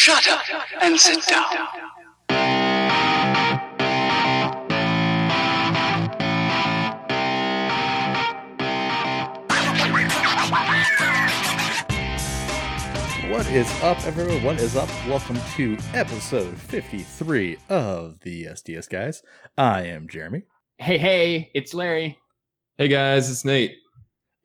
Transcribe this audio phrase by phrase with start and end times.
[0.00, 0.44] Shut up
[0.80, 1.44] and sit down.
[13.28, 14.42] What is up, everyone?
[14.44, 14.88] What is up?
[15.08, 19.22] Welcome to episode 53 of the STS Guys.
[19.56, 20.44] I am Jeremy,
[20.78, 22.16] Hey, hey, it's Larry.
[22.78, 23.74] Hey guys, it's Nate.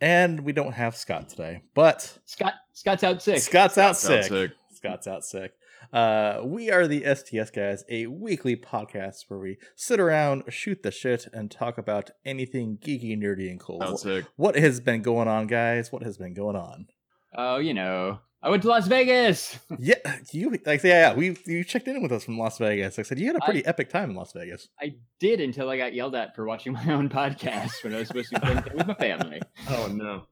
[0.02, 3.40] and we don't have Scott today, but Scott Scott's out sick.
[3.40, 4.52] Scott's out Sounds sick.
[4.84, 5.54] Scott's out sick.
[5.94, 10.92] Uh, we are the STS Guys, a weekly podcast where we sit around, shoot the
[10.92, 13.80] shit, and talk about anything geeky, nerdy, and cool.
[13.80, 14.26] Sounds sick.
[14.36, 15.94] What has been going on, guys?
[15.94, 16.88] What has been going on?
[17.34, 19.58] Oh, you know, I went to Las Vegas.
[19.80, 19.96] Yeah,
[20.34, 21.14] you like yeah, yeah.
[21.14, 22.98] We you checked in with us from Las Vegas.
[22.98, 24.68] Like I said you had a pretty epic time in Las Vegas.
[24.82, 28.10] I did until I got yelled at for watching my own podcast when I was
[28.10, 29.42] supposed to be with my family.
[29.70, 30.28] Oh no.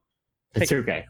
[0.54, 1.06] It's okay.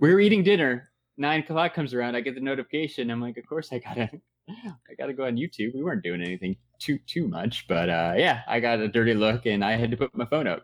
[0.00, 0.87] We were eating dinner.
[1.18, 2.14] Nine o'clock comes around.
[2.14, 3.10] I get the notification.
[3.10, 4.08] I'm like, of course I gotta,
[4.48, 5.74] I gotta go on YouTube.
[5.74, 9.44] We weren't doing anything too too much, but uh, yeah, I got a dirty look
[9.44, 10.62] and I had to put my phone up.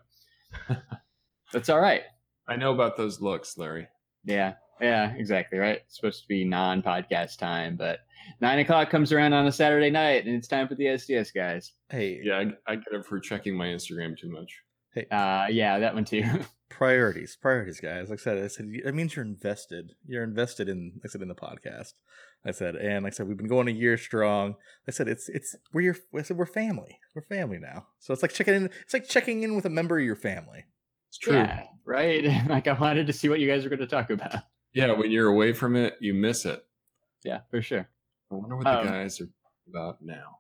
[1.53, 2.03] That's all right.
[2.49, 3.89] I know about those looks, Larry.
[4.25, 5.81] Yeah, yeah, exactly right.
[5.85, 8.01] It's supposed to be non-podcast time, but
[8.41, 11.73] nine o'clock comes around on a Saturday night, and it's time for the STS guys.
[11.91, 14.53] Hey, Yeah, I, I get it for checking my Instagram too much.
[14.95, 16.23] Hey, Uh, yeah, that one too.
[16.71, 18.11] priorities, priorities, guys.
[18.11, 19.93] Like I said, I said that means you're invested.
[20.07, 21.93] You're invested in, like I said, in the podcast.
[22.47, 24.57] I said, and like I said, we've been going a year strong.
[24.87, 25.97] I said, it's it's we're your.
[26.17, 26.99] I said we're family.
[27.15, 27.87] We're family now.
[28.01, 28.71] So it's like checking in.
[28.83, 30.65] It's like checking in with a member of your family.
[31.09, 31.35] It's true.
[31.35, 32.25] Yeah, yeah, right.
[32.49, 34.35] like I wanted to see what you guys were going to talk about.
[34.75, 36.65] Yeah, when you're away from it, you miss it.
[37.25, 37.89] Yeah, for sure.
[38.31, 39.29] I wonder what the Um, guys are
[39.69, 40.39] about now.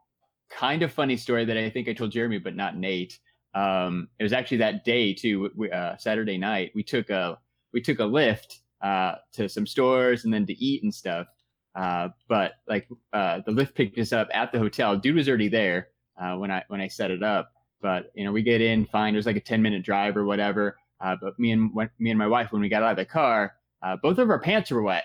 [0.50, 3.18] Kind of funny story that I think I told Jeremy, but not Nate.
[3.55, 6.72] Um, it was actually that day too, we, uh, Saturday night.
[6.74, 7.38] We took a
[7.72, 11.27] we took a Lyft uh, to some stores and then to eat and stuff.
[11.74, 14.96] Uh, but like uh, the Lyft picked us up at the hotel.
[14.96, 15.88] Dude was already there
[16.20, 17.52] uh, when I when I set it up.
[17.80, 19.14] But you know, we get in fine.
[19.14, 20.77] It was like a ten minute drive or whatever.
[21.00, 23.55] Uh, but me and me and my wife, when we got out of the car,
[24.02, 25.05] both of our pants were wet.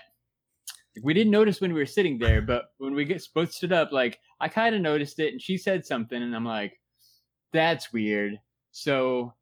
[1.02, 3.92] We didn't notice when we were sitting there, but when we get both stood up,
[3.92, 6.79] like I kind of noticed it, and she said something, and I'm like,
[7.52, 8.40] "That's weird."
[8.72, 9.34] So,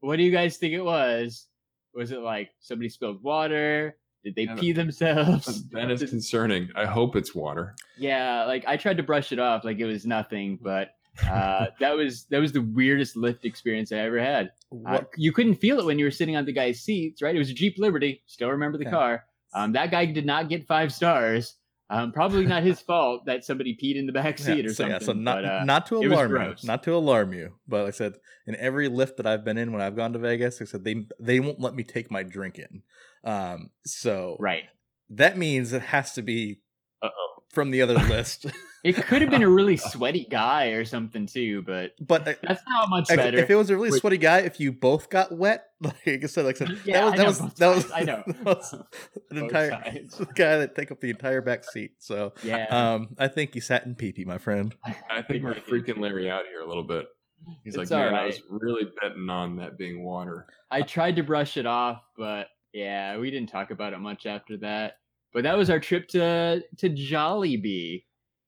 [0.00, 1.46] what do you guys think it was?
[1.94, 3.96] Was it like somebody spilled water?
[4.24, 5.64] Did they pee themselves?
[5.72, 6.70] That is concerning.
[6.74, 7.74] I hope it's water.
[7.98, 10.94] yeah, like I tried to brush it off like it was nothing, but
[11.28, 14.50] uh, that was that was the weirdest Lyft experience I ever had.
[14.86, 17.34] Uh, you couldn't feel it when you were sitting on the guy's seats, right?
[17.34, 18.22] It was a Jeep Liberty.
[18.26, 19.24] Still remember the car.
[19.52, 21.54] Um, that guy did not get five stars.
[21.90, 24.74] Um, probably not his fault that somebody peed in the back Yeah, seat or so,
[24.74, 24.92] something.
[24.92, 27.88] yeah, so not but, uh, not to alarm you, not to alarm you, but like
[27.94, 28.14] I said,
[28.46, 30.84] in every Lyft that I've been in when I've gone to Vegas, like I said
[30.84, 32.82] they they won't let me take my drink in.
[33.22, 34.64] Um, so right.
[35.10, 36.60] that means it has to be
[37.02, 37.33] Uh-oh.
[37.54, 38.46] From the other list.
[38.84, 42.62] It could have been a really sweaty guy or something too, but but uh, that's
[42.68, 43.38] not much if, better.
[43.38, 44.00] if it was a really Wait.
[44.00, 47.26] sweaty guy, if you both got wet, like I said, like I said, Yeah, that
[47.26, 48.22] was that was that I was, know.
[48.26, 48.84] that was an
[49.30, 50.18] Both entire sides.
[50.18, 51.92] the guy that take up the entire back seat.
[52.00, 52.66] So yeah.
[52.66, 54.74] um, I think you sat in pee pee, my friend.
[54.84, 57.06] I think we're freaking Larry out here a little bit.
[57.64, 60.46] He's It's like, man, I was really betting on that being water.
[60.70, 64.58] I tried to brush it off, but yeah, we didn't talk about it much after
[64.58, 64.94] that.
[65.34, 68.04] But that was our trip to to Jollibee.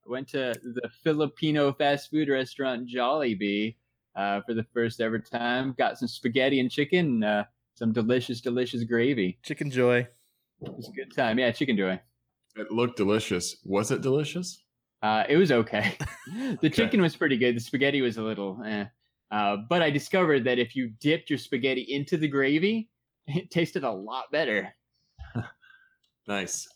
[0.07, 3.77] I went to the Filipino fast food restaurant Jollibee
[4.15, 5.75] uh, for the first ever time.
[5.77, 9.39] Got some spaghetti and chicken, uh, some delicious, delicious gravy.
[9.43, 10.07] Chicken Joy.
[10.63, 11.39] It was a good time.
[11.39, 12.01] Yeah, chicken joy.
[12.55, 13.57] It looked delicious.
[13.65, 14.63] Was it delicious?
[15.03, 15.99] Uh, it was okay.
[16.27, 16.69] the Okay.
[16.71, 17.57] chicken was pretty good.
[17.57, 18.87] The spaghetti was a little eh.
[19.31, 22.89] Uh, but I discovered that if you dipped your spaghetti into the gravy,
[23.27, 24.73] it tasted a lot better.
[26.29, 26.69] Nice.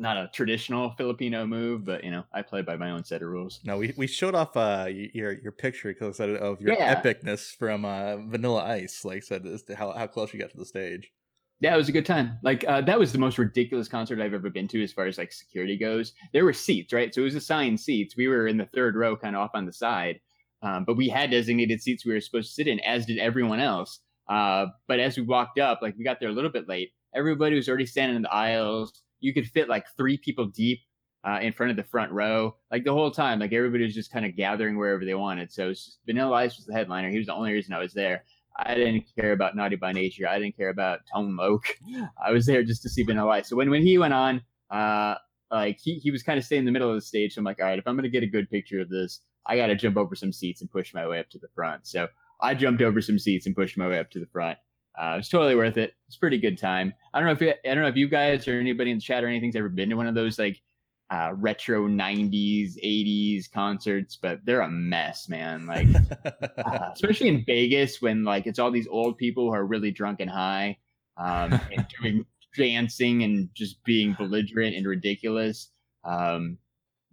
[0.00, 3.28] Not a traditional Filipino move, but you know, I play by my own set of
[3.28, 3.60] rules.
[3.64, 6.94] No, we, we showed off uh your your picture because of your Yeah.
[6.94, 9.04] epicness from uh, Vanilla Ice.
[9.04, 11.12] Like said, as to how how close you got to the stage.
[11.60, 12.38] Yeah, it was a good time.
[12.42, 15.18] Like uh, that was the most ridiculous concert I've ever been to as far as
[15.18, 16.14] like security goes.
[16.32, 17.14] There were seats, right?
[17.14, 18.16] So it was assigned seats.
[18.16, 20.20] We were in the third row, kind of off on the side,
[20.62, 23.60] um, but we had designated seats we were supposed to sit in, as did everyone
[23.60, 24.00] else.
[24.30, 26.92] Uh, but as we walked up, like we got there a little bit late.
[27.14, 29.02] Everybody was already standing in the aisles.
[29.20, 30.80] You could fit like three people deep
[31.24, 33.38] uh, in front of the front row, like the whole time.
[33.38, 35.52] Like everybody was just kind of gathering wherever they wanted.
[35.52, 35.72] So
[36.06, 37.10] Vanilla Ice was the headliner.
[37.10, 38.24] He was the only reason I was there.
[38.56, 40.28] I didn't care about Naughty by Nature.
[40.28, 41.64] I didn't care about Tone Loc.
[42.22, 43.48] I was there just to see Vanilla Ice.
[43.48, 45.14] So when, when he went on, uh,
[45.50, 47.34] like he, he was kind of staying in the middle of the stage.
[47.34, 49.20] So I'm like, all right, if I'm going to get a good picture of this,
[49.46, 51.86] I got to jump over some seats and push my way up to the front.
[51.86, 52.08] So
[52.40, 54.58] I jumped over some seats and pushed my way up to the front.
[55.00, 55.94] Uh, it was totally worth it.
[56.06, 56.92] It's a pretty good time.
[57.14, 59.02] I don't know if you, I don't know if you guys or anybody in the
[59.02, 60.60] chat or anything's ever been to one of those like
[61.10, 65.66] uh, retro 90s, 80s concerts, but they're a mess, man.
[65.66, 65.88] Like,
[66.64, 70.20] uh, especially in Vegas when like it's all these old people who are really drunk
[70.20, 70.78] and high
[71.16, 72.26] um, and doing
[72.56, 75.70] dancing and just being belligerent and ridiculous.
[76.04, 76.58] Um,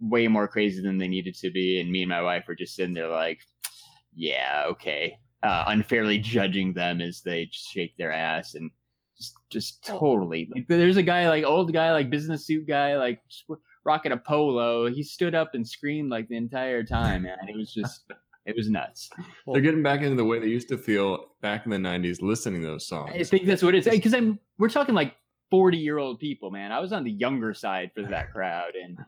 [0.00, 1.80] way more crazy than they needed to be.
[1.80, 3.40] And me and my wife were just sitting there like,
[4.14, 5.18] yeah, okay.
[5.42, 8.72] Uh, unfairly judging them as they just shake their ass and
[9.16, 10.48] just, just totally.
[10.52, 13.20] Like, there's a guy like old guy, like business suit guy, like
[13.84, 14.90] rocking a polo.
[14.90, 17.38] He stood up and screamed like the entire time, man.
[17.46, 18.04] It was just,
[18.46, 19.10] it was nuts.
[19.46, 22.62] They're getting back into the way they used to feel back in the '90s, listening
[22.62, 23.12] to those songs.
[23.14, 24.38] I think that's what it is because I'm.
[24.58, 25.14] We're talking like
[25.50, 26.72] 40 year old people, man.
[26.72, 28.98] I was on the younger side for that crowd, and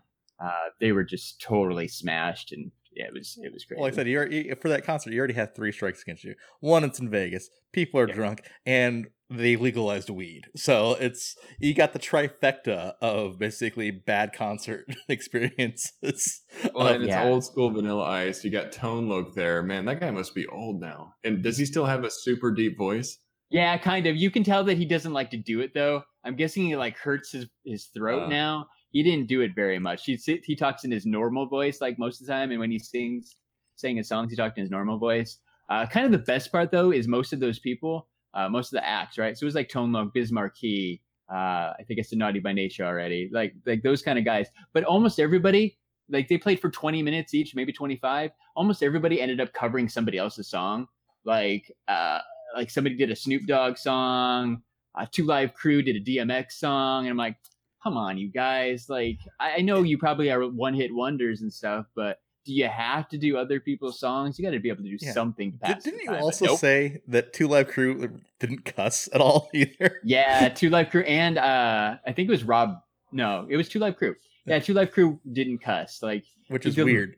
[0.42, 3.78] uh, they were just totally smashed and yeah, it was it was great.
[3.78, 6.24] Well, like I said, you already, for that concert, you already had three strikes against
[6.24, 6.34] you.
[6.60, 7.48] One, it's in Vegas.
[7.72, 8.14] People are Yeah.
[8.14, 10.42] drunk, and they legalized weed.
[10.56, 16.40] So it's you got the trifecta of basically bad concert experiences.
[16.74, 17.24] Well, of- and it's yeah.
[17.24, 18.44] old school Vanilla Ice.
[18.44, 19.62] You got Tone Loc there.
[19.62, 21.14] Man, that guy must be old now.
[21.24, 23.18] And does he still have a super deep voice?
[23.52, 24.14] yeah, kind of.
[24.16, 26.02] You can tell that he doesn't like to do it though.
[26.24, 28.28] I'm guessing he like hurts his his throat Uh.
[28.28, 28.66] now.
[28.90, 30.04] He didn't do it very much.
[30.04, 32.78] He he talks in his normal voice like most of the time, and when he
[32.78, 33.36] sings
[33.76, 35.38] sang his songs, he talked in his normal voice.
[35.68, 38.80] Uh, kind of the best part though is most of those people, uh, most of
[38.80, 39.38] the acts, right?
[39.38, 41.00] So it was like Tone Loc, Biz Markie.
[41.32, 44.48] Uh, I think it's the Naughty by Nature already, like like those kind of guys.
[44.72, 45.78] But almost everybody,
[46.08, 48.32] like they played for 20 minutes each, maybe 25.
[48.56, 50.88] Almost everybody ended up covering somebody else's song.
[51.24, 52.18] Like uh,
[52.56, 54.62] like somebody did a Snoop Dogg song.
[54.96, 57.36] Uh, Two Live Crew did a DMX song, and I'm like,
[57.82, 58.88] come on, you guys.
[58.88, 62.68] Like I, I know you probably are one hit wonders and stuff, but do you
[62.68, 64.38] have to do other people's songs?
[64.38, 65.12] You got to be able to do Yeah.
[65.12, 65.58] something.
[65.64, 66.22] To Did, didn't you time.
[66.22, 66.58] Also nope.
[66.58, 70.00] say that Two Live Crew didn't cuss at all either?
[70.04, 72.76] Yeah, Two Live Crew and uh I think it was Rob.
[73.12, 74.14] No, it was Two Live Crew.
[74.46, 76.02] Yeah, Two Live Crew didn't cuss.
[76.02, 77.16] Like, Which is weird.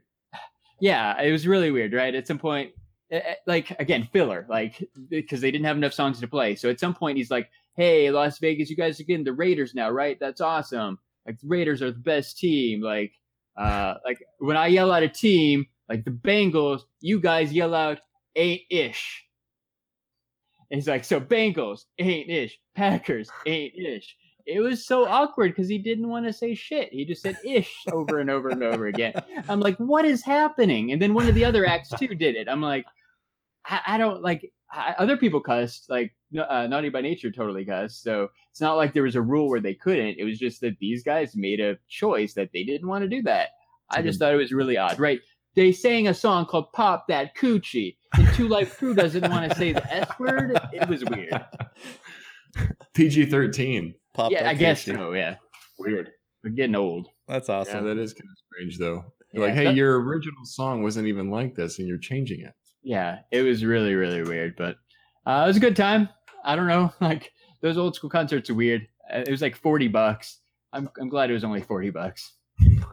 [0.80, 2.14] yeah, it was really weird, right?
[2.14, 2.72] At some point,
[3.10, 6.56] eh, eh, like again, filler, like because they didn't have enough songs to play.
[6.56, 9.74] So at some point, he's like, "Hey, Las Vegas, you guys are getting the Raiders
[9.74, 10.18] now, right?
[10.20, 10.98] That's awesome.
[11.26, 12.80] Like the Raiders are the best team.
[12.80, 13.12] Like,
[13.56, 18.00] uh, like when I yell out a team, like the Bengals, you guys yell out
[18.36, 19.24] eight ish."
[20.70, 22.58] And he's like, "So Bengals, eight ish.
[22.74, 24.16] Packers, eight ish."
[24.46, 26.92] It was so awkward because he didn't want to say shit.
[26.92, 29.12] He just said ish over and over and over again.
[29.48, 30.92] I'm like, what is happening?
[30.92, 32.48] And then one of the other acts too did it.
[32.48, 32.84] I'm like,
[33.66, 34.52] I, I don't like
[34.98, 38.02] other people cussed, like uh, Naughty by Nature totally cussed.
[38.02, 40.16] So it's not like there was a rule where they couldn't.
[40.18, 43.22] It was just that these guys made a choice that they didn't want to do
[43.22, 43.48] that.
[43.90, 45.20] I just thought it was really odd, right?
[45.54, 49.58] They sang a song called "Pop That Coochie," and Two Live Crew doesn't want to
[49.58, 50.58] say the S word.
[50.72, 51.38] It was weird.
[52.94, 53.94] PG 13.
[54.14, 54.94] Pop yeah, that I guess coochie.
[54.96, 55.12] so.
[55.12, 55.36] Yeah,
[55.78, 56.10] weird.
[56.44, 57.08] We're getting old.
[57.28, 57.84] That's Yeah, awesome.
[57.84, 59.04] that is kind of strange, though.
[59.32, 62.52] Yeah, like, hey, that- your original song wasn't even like this, and you're changing it.
[62.82, 64.76] Yeah, it was really, really weird, but
[65.26, 66.08] uh, it was a good time.
[66.44, 68.86] I don't know, like those old school concerts are weird.
[69.12, 70.38] Uh, It was like forty bucks.
[70.72, 72.32] I'm I'm glad it was only forty bucks.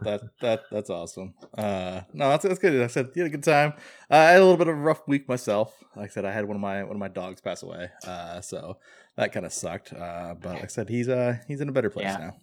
[0.02, 1.34] that that that's awesome.
[1.56, 2.80] Uh, no, that's that's good.
[2.82, 3.74] I said you had a good time.
[4.10, 5.74] Uh, I had a little bit of a rough week myself.
[5.96, 7.90] Like I said, I had one of my one of my dogs pass away.
[8.06, 8.78] Uh, so
[9.16, 9.92] that kind of sucked.
[9.92, 12.16] Uh, but like I said, he's uh he's in a better place Yeah.
[12.18, 12.36] now.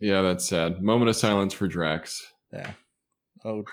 [0.00, 0.80] Yeah, that's sad.
[0.82, 2.24] Moment of silence for Drax.
[2.52, 2.72] Yeah.
[3.44, 3.64] Oh,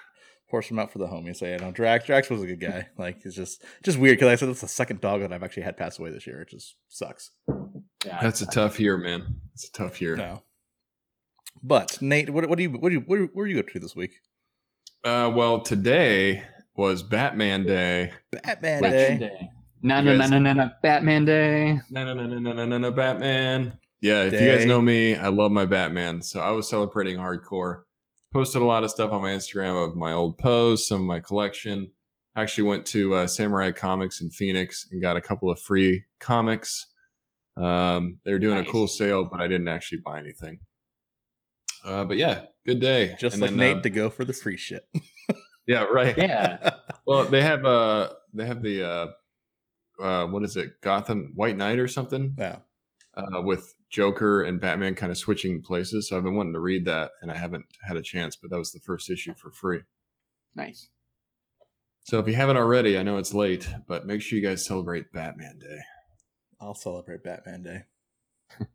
[0.49, 1.37] pour some out for the homies.
[1.37, 2.87] So, you know, Drax Drax was a good guy.
[2.97, 5.63] Like it's just just weird because I said it's the second dog that I've actually
[5.63, 6.41] had pass away this year.
[6.41, 7.31] It just sucks.
[8.05, 9.23] Yeah, That's a tough year, man.
[9.53, 10.15] It's a tough year.
[10.15, 10.43] No.
[11.63, 13.79] But Nate, what, what do you what do you what, where are you up to
[13.79, 14.11] this week?
[15.03, 16.43] Uh, well, today
[16.75, 18.11] was Batman Day.
[18.31, 19.27] Batman Batman Day.
[19.27, 19.49] Day.
[19.81, 20.71] No, You no, no, no, no, no.
[20.81, 21.79] Batman Day.
[21.91, 23.77] No, no, no, no, no, no, no, no, Batman.
[24.01, 26.21] Yeah, if you guys know me, I love my Batman.
[26.21, 27.83] So I was celebrating hardcore.
[28.35, 31.21] Posted a lot of stuff on my Instagram of my old posts, some of my
[31.21, 31.89] collection.
[32.35, 36.85] Actually went to uh, Samurai Comics in Phoenix and got a couple of free comics.
[37.55, 38.67] Um, they were doing Nice.
[38.67, 40.59] a cool sale, but I didn't actually buy anything.
[41.85, 43.15] Uh, but yeah, good day.
[43.17, 44.85] Just And like then, Nate uh, to go for the free shit.
[45.65, 46.17] yeah, right.
[46.17, 46.71] Yeah.
[47.07, 49.07] Well, they have uh they have the uh
[50.03, 50.81] uh what is it?
[50.81, 52.35] Gotham White Knight or something?
[52.37, 52.57] yeah.
[53.15, 56.09] Uh with Joker and Batman kind of switching places.
[56.09, 58.57] So I've been wanting to read that and I haven't had a chance, but that
[58.57, 59.81] was the first issue for free.
[60.55, 60.89] Nice.
[62.05, 65.11] So if you haven't already, I know it's late, but make sure you guys celebrate
[65.11, 65.79] Batman Day.
[66.61, 67.81] I'll celebrate Batman Day.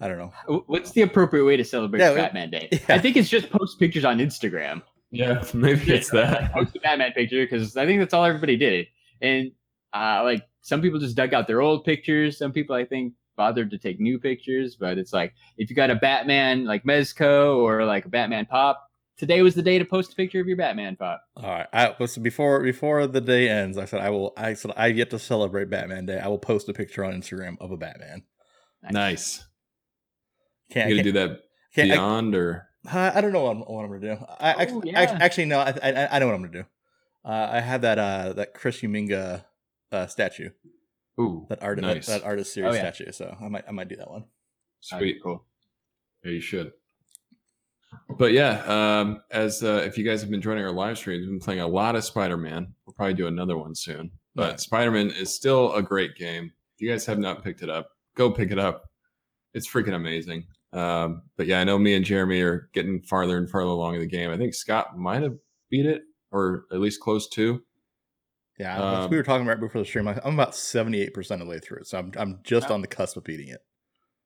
[0.00, 0.62] I don't know.
[0.66, 2.68] What's the appropriate way to celebrate Yeah, Batman Day?
[2.72, 2.78] yeah.
[2.88, 4.82] I think it's just post pictures on Instagram.
[5.10, 6.52] Yeah, maybe it's that.
[6.52, 8.86] post a Batman picture because I think that's all everybody did.
[9.20, 9.50] And
[9.92, 12.38] uh, like some people just dug out their old pictures.
[12.38, 15.88] Some people I think bothered to take new pictures, but it's like if you got
[15.88, 20.12] a Batman like Mezco or like a Batman pop, today was the day to post
[20.12, 21.22] a picture of your Batman pop.
[21.36, 21.66] All right.
[21.72, 23.78] I was before before the day ends.
[23.78, 24.34] I said I will.
[24.36, 26.18] I said I yet to celebrate Batman Day.
[26.20, 28.24] I will post a picture on Instagram of a Batman.
[28.90, 29.46] Nice.
[30.70, 31.40] Can't You gonna can't, do that
[31.74, 34.24] can't, I, beyond or I don't know what I'm, what I'm gonna do.
[34.38, 35.18] I, Oh, actually, yeah.
[35.20, 35.58] actually, no.
[35.60, 36.66] I, I I know what I'm gonna do.
[37.24, 39.44] Uh, I have that uh that Chris Uminga
[39.92, 40.50] uh statue,
[41.20, 42.06] ooh that art nice.
[42.06, 42.90] that, that artist series Oh, yeah.
[42.92, 43.12] statue.
[43.12, 44.24] So I might I might do that one.
[44.80, 45.18] Sweet.
[45.22, 45.44] cool.
[46.24, 46.72] Yeah, you should.
[48.18, 48.62] But yeah,
[49.00, 51.60] um, as uh, if you guys have been joining our live streams, we've been playing
[51.60, 52.72] a lot of Spider Man.
[52.86, 54.10] We'll probably do another one soon.
[54.34, 54.60] But Right.
[54.60, 56.52] Spider Man is still a great game.
[56.76, 58.84] If you guys have not picked it up, go pick it up.
[59.54, 60.46] It's freaking amazing.
[60.72, 64.00] Um, but yeah, I know me and Jeremy are getting farther and farther along in
[64.00, 64.30] the game.
[64.30, 65.34] I think Scott might have
[65.68, 67.60] beat it, or at least close to.
[68.60, 70.06] Yeah, Um, we were talking right before the stream.
[70.06, 72.74] I- I'm about 78 percent of the way through it, so I'm I'm just Wow.
[72.76, 73.62] on the cusp of beating it.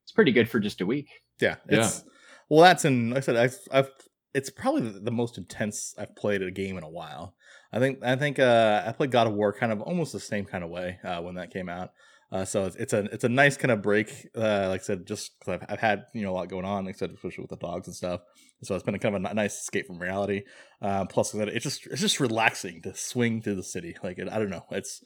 [0.03, 1.09] It's pretty good for just a week.
[1.41, 1.79] Yeah, Yeah.
[1.79, 2.05] it's,
[2.49, 3.11] Well, that's in.
[3.11, 3.91] Like I said, I've, I've
[4.35, 7.37] it's probably the, the most intense I've played a game in a while.
[7.73, 10.45] I think I think uh, I played God of War kind of almost the same
[10.45, 11.93] kind of way uh, when that came out.
[12.33, 14.29] Uh, so it's, it's a it's a nice kind of break.
[14.37, 16.93] Uh, like I said, just because I've, I've had you know a lot going on,
[16.95, 18.21] said, especially with the dogs and stuff.
[18.63, 20.43] So it's been a kind of a nice escape from reality.
[20.81, 23.97] Uh, plus, it's just it's just relaxing to swing through the city.
[24.03, 25.03] Like it, I don't know, it's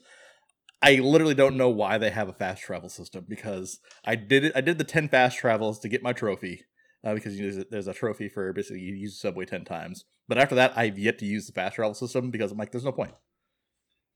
[0.81, 4.53] I literally don't know why they have a fast travel system because I did it.
[4.55, 6.63] I did the ten fast travels to get my trophy
[7.03, 9.65] uh, because you know, there's, a, there's a trophy for basically you use subway ten
[9.65, 10.05] times.
[10.27, 12.85] But after that, I've yet to use the fast travel system because I'm like, there's
[12.85, 13.13] no point.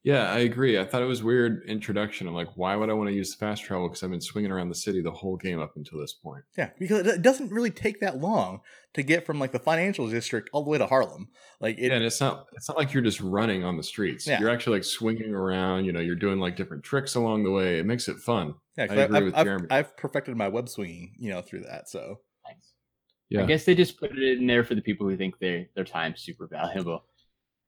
[0.04, 0.78] Yeah, I agree.
[0.78, 2.28] I thought it was weird introduction.
[2.28, 3.88] I'm like, why would I want to use fast travel?
[3.88, 6.44] Because I've been swinging around the city the whole game up until this point.
[6.58, 8.60] Yeah, because it doesn't really take that long
[8.96, 11.30] to get from like the financial district all the way to Harlem.
[11.62, 14.28] Like it, yeah, and it's not it's not like you're just running on the streets.
[14.28, 14.42] Yeah.
[14.42, 15.86] You're actually like swinging around.
[15.86, 17.80] You know, you're doing like different tricks along the way.
[17.80, 18.56] It makes it fun.
[18.78, 19.68] yeah, 'cause I I agree have with I've, Jeremy.
[19.72, 21.88] I've perfected my web swinging, you know, through that.
[21.88, 22.74] So Nice.
[23.30, 23.44] Yeah.
[23.44, 25.86] I guess they just put it in there for the people who think their their
[25.86, 27.06] time's super valuable.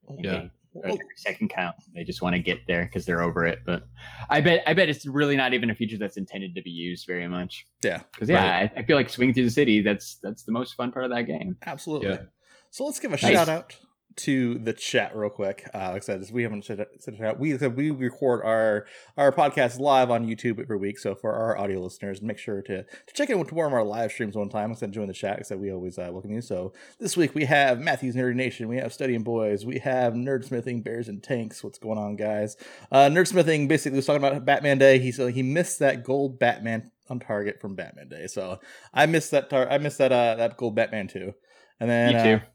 [0.09, 0.31] Oh, yeah.
[0.33, 0.51] Okay.
[0.75, 1.75] Or Well, second count.
[1.93, 3.59] They just want to get there because they're over it.
[3.65, 3.87] But
[4.29, 7.07] I bet I bet it's really not even a feature that's intended to be used
[7.07, 7.65] very much.
[7.83, 8.01] Yeah.
[8.13, 9.81] Because yeah, I, I feel like swinging through the city.
[9.81, 11.57] That's that's the most fun part of that game.
[11.65, 12.09] Absolutely.
[12.09, 12.17] Yeah.
[12.71, 13.21] So let's give a Nice.
[13.31, 13.75] shout out
[14.17, 15.67] to the chat real quick.
[15.73, 17.39] Uh, like I said, we haven't said it out.
[17.39, 18.85] We said we record our
[19.17, 20.97] our podcast live on YouTube every week.
[20.97, 23.83] So for our audio listeners, make sure to, to check in with one of our
[23.83, 24.69] live streams one time.
[24.69, 25.31] Like I said, join the chat.
[25.31, 26.41] Like I said, we always uh, welcome you.
[26.41, 28.67] So this week we have Matthew's Nerdy Nation.
[28.67, 29.65] We have Studying Boys.
[29.65, 31.63] We have Nerdsmithing Bears and Tanks.
[31.63, 32.55] What's going on, guys?
[32.91, 34.99] Uh, Nerdsmithing basically was talking about Batman Day.
[34.99, 38.27] He said he missed that gold Batman on target from Batman Day.
[38.27, 38.59] So
[38.93, 39.49] I missed that.
[39.49, 40.11] Tar- I missed that.
[40.11, 41.33] Uh, that gold Batman too.
[41.79, 42.45] And then Me too.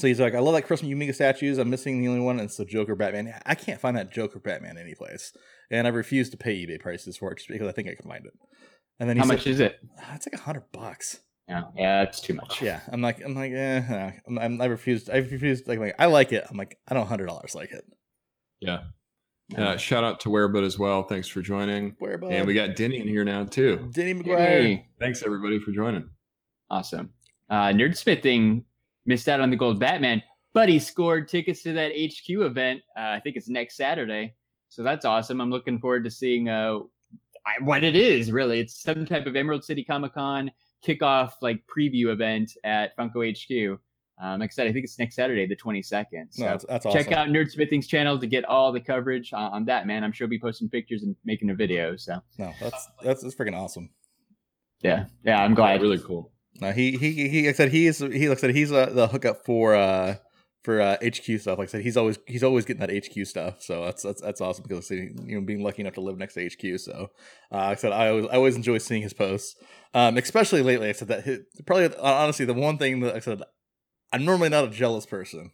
[0.00, 1.58] So he's like, I love that Chris Uminga statues.
[1.58, 3.34] I'm missing the only one, and it's the Joker Batman.
[3.44, 5.32] I can't find that Joker Batman anyplace,
[5.70, 8.08] and I refuse to pay eBay prices for it just because I think I can
[8.08, 8.32] find it.
[8.98, 9.78] And then he How said, much is it?
[9.98, 11.20] "Ah, It's like a hundred bucks.
[11.48, 12.62] Yeah, yeah, it's too much.
[12.62, 14.10] Yeah, I'm like, I'm like, eh, nah.
[14.26, 15.10] I'm, I'm, I refused.
[15.10, 15.66] I refused.
[15.66, 16.44] Like, like, I like it.
[16.48, 17.84] I'm like, I don't hundred dollars like it.
[18.60, 18.82] Yeah.
[19.56, 21.02] Uh, shout out to Wearbud as well.
[21.02, 21.96] Thanks for joining.
[21.98, 23.90] Where about And we got Denny in here now too.
[23.92, 24.62] Denny McGuire?
[24.62, 24.86] Yay.
[25.00, 26.08] Thanks everybody for joining.
[26.70, 27.10] Awesome.
[27.48, 28.62] Uh, Nerdsmithing
[29.06, 32.82] missed out on the gold Batman, but he scored tickets to that HQ event.
[32.96, 34.34] Uh, I think it's next Saturday.
[34.68, 35.40] So that's awesome.
[35.40, 36.78] I'm looking forward to seeing uh,
[37.46, 38.60] I, what it is, really.
[38.60, 40.50] It's some type of Emerald City Comic Con
[40.86, 43.80] kickoff, like preview event at Funko HQ.
[44.22, 46.26] Um, like I said, I think it's next Saturday, the 22nd.
[46.30, 47.02] So No, that's, that's awesome.
[47.02, 50.04] check out Nerdsmithing's channel to get all the coverage on, on that, man.
[50.04, 51.96] I'm sure he'll be posting pictures and making a video.
[51.96, 53.88] So No, that's that's that's freaking awesome.
[54.82, 55.80] yeah, yeah, I'm glad.
[55.80, 56.30] Really cool.
[56.60, 59.08] No, he he he like I said he's he like I said he's uh, the
[59.08, 60.16] hookup for uh
[60.62, 61.58] for uh, HQ stuff.
[61.58, 63.62] Like I said, he's always he's always getting that HQ stuff.
[63.62, 66.46] So that's that's that's awesome because you know being lucky enough to live next to
[66.46, 66.78] HQ.
[66.80, 67.10] So
[67.52, 69.56] uh, like I said I always I always enjoy seeing his posts,
[69.94, 70.88] um, especially lately.
[70.88, 73.42] I said that his, probably honestly the one thing that I said
[74.12, 75.52] I'm normally not a jealous person.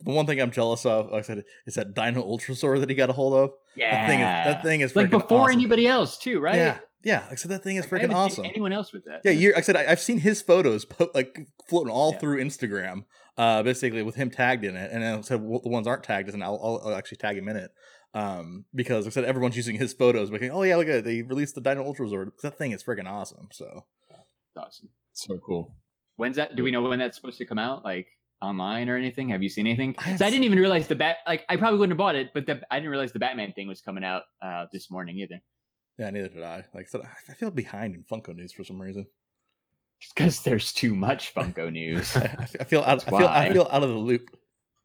[0.00, 2.94] The one thing I'm jealous of, like I said, is that Dino Ultrazord that he
[2.94, 3.50] got a hold of.
[3.74, 5.52] Yeah, That thing is that thing is like before awesome.
[5.52, 6.54] anybody else too, right?
[6.54, 7.20] Yeah, yeah.
[7.22, 8.44] Like I said, that thing is I freaking haven't awesome.
[8.44, 9.20] seen anyone else with that?
[9.24, 11.38] Yeah, you're, like I said, I, I've seen his photos po- like
[11.68, 12.18] floating all Yeah.
[12.18, 13.04] through Instagram,
[13.36, 16.04] uh, basically with him tagged in it, and then I said well, the ones aren't
[16.04, 17.70] tagged, and I'll, I'll, I'll actually tag him in it,
[18.14, 21.04] um, because like I said everyone's using his photos, like, oh yeah, look at it,
[21.04, 22.30] they released the Dino Ultrazord.
[22.42, 23.48] That thing is freaking awesome.
[23.52, 23.84] So
[24.56, 24.88] awesome.
[25.12, 25.74] So cool.
[26.16, 26.56] When's that?
[26.56, 27.84] Do we know when that's supposed to come out?
[27.84, 28.06] Like
[28.42, 29.28] online or anything?
[29.30, 29.94] Have you seen anything?
[29.98, 31.18] I 'Cause have I didn't even realize the bat.
[31.26, 33.68] Like I probably wouldn't have bought it, but the, I didn't realize the Batman thing
[33.68, 35.40] was coming out uh, this morning either.
[35.98, 36.64] Yeah, neither did I.
[36.74, 39.06] Like I said, I feel behind in Funko news for some reason.
[40.14, 42.16] Because there's too much Funko news.
[42.16, 43.04] I, I feel out.
[43.06, 44.30] I feel I feel out of the loop.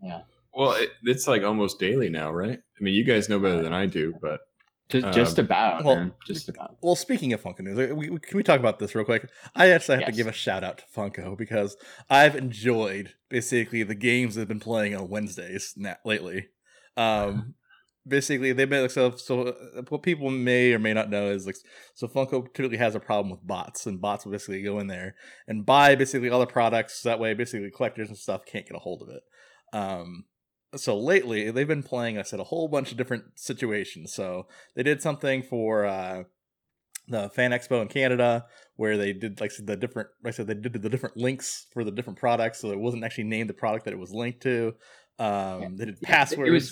[0.01, 0.21] yeah.
[0.55, 2.59] Well, it, it's like almost daily now, right?
[2.59, 4.41] I mean, you guys know better than I do, but
[4.87, 6.13] Just, just Um, about, well, man.
[6.27, 6.77] Just about.
[6.83, 9.27] Well, speaking of Funko news, uh, we, we, can we talk about this real quick?
[9.55, 11.75] I actually have to give a shout out to Funko because
[12.07, 16.49] I've enjoyed basically the games they've been playing on Wednesdays na- lately.
[16.97, 17.55] Um,
[18.07, 19.47] basically, they've been so so.
[19.47, 21.57] uh, What people may or may not know is like
[21.93, 25.15] so Funko typically has a problem with bots, and bots will basically go in there
[25.47, 27.01] and buy basically all the products.
[27.01, 29.23] That way, basically collectors and stuff can't get a hold of it.
[29.73, 30.25] Um,
[30.75, 34.13] so lately they've been playing, I said, a whole bunch of different situations.
[34.13, 36.23] So they did something for uh,
[37.07, 38.45] the Fan Expo in Canada
[38.75, 41.83] where they did like the different, like I said, they did the different links for
[41.83, 44.73] the different products, so it wasn't actually named the product that it was linked to.
[45.19, 46.49] Um, They did Yeah, passwords.
[46.49, 46.71] It was.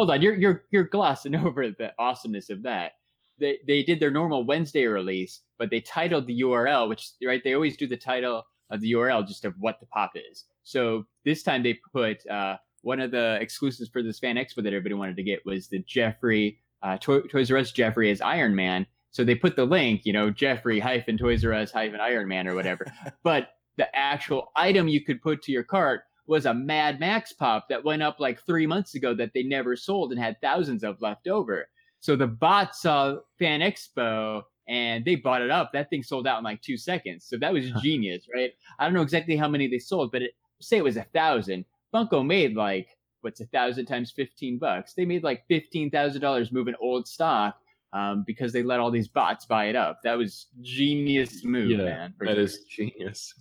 [0.00, 2.92] Hold on, you're you're you're glossing over the awesomeness of that.
[3.38, 7.52] They they did their normal Wednesday release, but they titled the URL, which right they
[7.52, 10.46] always do the title of the URL just of what the pop is.
[10.62, 14.68] So this time they put uh, one of the exclusives for this fan expo that
[14.68, 18.54] everybody wanted to get was the Jeffrey uh, Toy, Toys R Us Jeffrey as Iron
[18.54, 18.86] Man.
[19.10, 22.48] So they put the link, you know, Jeffrey hyphen Toys R Us hyphen Iron Man
[22.48, 22.86] or whatever.
[23.22, 27.68] but the actual item you could put to your cart was a Mad Max pop
[27.68, 31.02] that went up like three months ago that they never sold and had thousands of
[31.02, 31.66] left over.
[31.98, 35.72] So the bot saw Fan Expo and they bought it up.
[35.72, 37.24] That thing sold out in like two seconds.
[37.24, 38.52] So that was genius, right?
[38.78, 41.64] I don't know exactly how many they sold, but it, say it was a thousand.
[41.92, 44.94] Funko made like what's a thousand times fifteen bucks?
[44.94, 47.56] They made like fifteen thousand dollars moving old stock
[47.92, 49.98] um, because they let all these bots buy it up.
[50.04, 52.14] That was genius move, Yeah, man.
[52.20, 52.40] That sure.
[52.40, 53.34] is genius.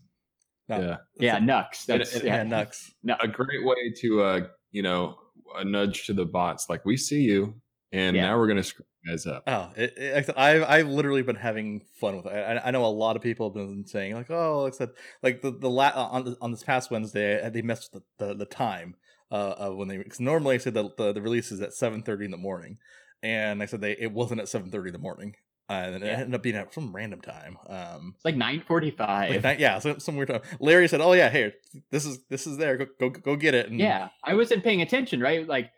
[0.70, 0.98] No, Yeah.
[1.20, 1.86] yeah, Nux.
[1.88, 2.92] That's and- yeah, yeah, Nux.
[3.22, 5.18] a great way to uh you know
[5.58, 7.56] a nudge to the bots like we see you
[7.92, 8.28] and Yeah.
[8.28, 11.82] now we're gonna screw you guys up Oh, it, it, I've I've literally been having
[12.00, 12.30] fun with it.
[12.34, 14.88] I, I know a lot of people have been saying like, oh, like I
[15.24, 18.36] like the the la- on the, on this past Wednesday, uh, they missed the, the,
[18.36, 18.96] the time
[19.32, 22.04] uh, of when they because normally I said that the, the release is at seven
[22.04, 22.78] thirty in the morning,
[23.24, 25.36] and I said they it wasn't at seven thirty in the morning,
[25.70, 27.58] uh, and it ended up being at some random time.
[27.68, 29.30] Um, it's like nine forty-five.
[29.30, 30.42] like that, yeah, some, some weird time.
[30.60, 31.54] Larry said, "Oh yeah, here,
[31.92, 32.78] this is this is there.
[32.78, 35.48] Go go go get it." And Yeah, I wasn't paying attention, right?
[35.48, 35.72] Like,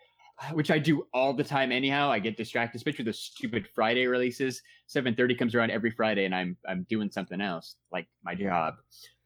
[0.53, 2.09] which I do all the time anyhow.
[2.09, 4.61] I get distracted, especially the stupid Friday releases.
[4.87, 8.75] Seven thirty comes around every Friday, and I'm I'm doing something else, like my job.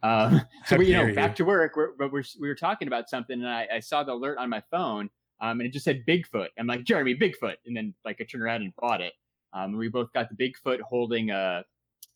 [0.02, 1.14] Um, so we, you know, you.
[1.14, 1.76] back to work.
[1.76, 4.50] We're, but we're we were talking about something, and I, I saw the alert on
[4.50, 6.48] my phone, um, and it just said Bigfoot.
[6.58, 9.14] I'm like, Jeremy, Bigfoot, and then like I turned around and bought it.
[9.54, 11.64] Um, we both got the Bigfoot holding a,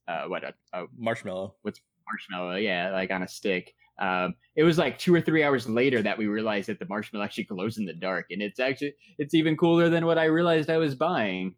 [0.07, 1.55] uh, what a, a marshmallow.
[1.61, 3.73] What's marshmallow, yeah, like on a stick.
[3.99, 7.25] Um, it was like two or three hours later that we realized that the marshmallow
[7.25, 10.69] actually glows in the dark, and it's actually it's even cooler than what I realized
[10.69, 11.55] I was buying.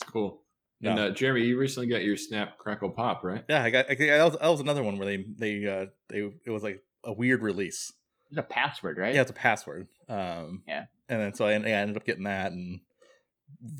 [0.00, 0.40] it's cool
[0.82, 3.94] and uh jeremy you recently got your snap crackle pop right Yeah, I got I,
[3.94, 7.12] that, was, that was another one where they they uh they it was like a
[7.12, 7.92] weird release.
[8.30, 9.14] It's a password, right?
[9.14, 9.86] Yeah, it's a password.
[10.08, 10.86] Um, Yeah.
[11.08, 12.80] and then so I, I ended up getting that and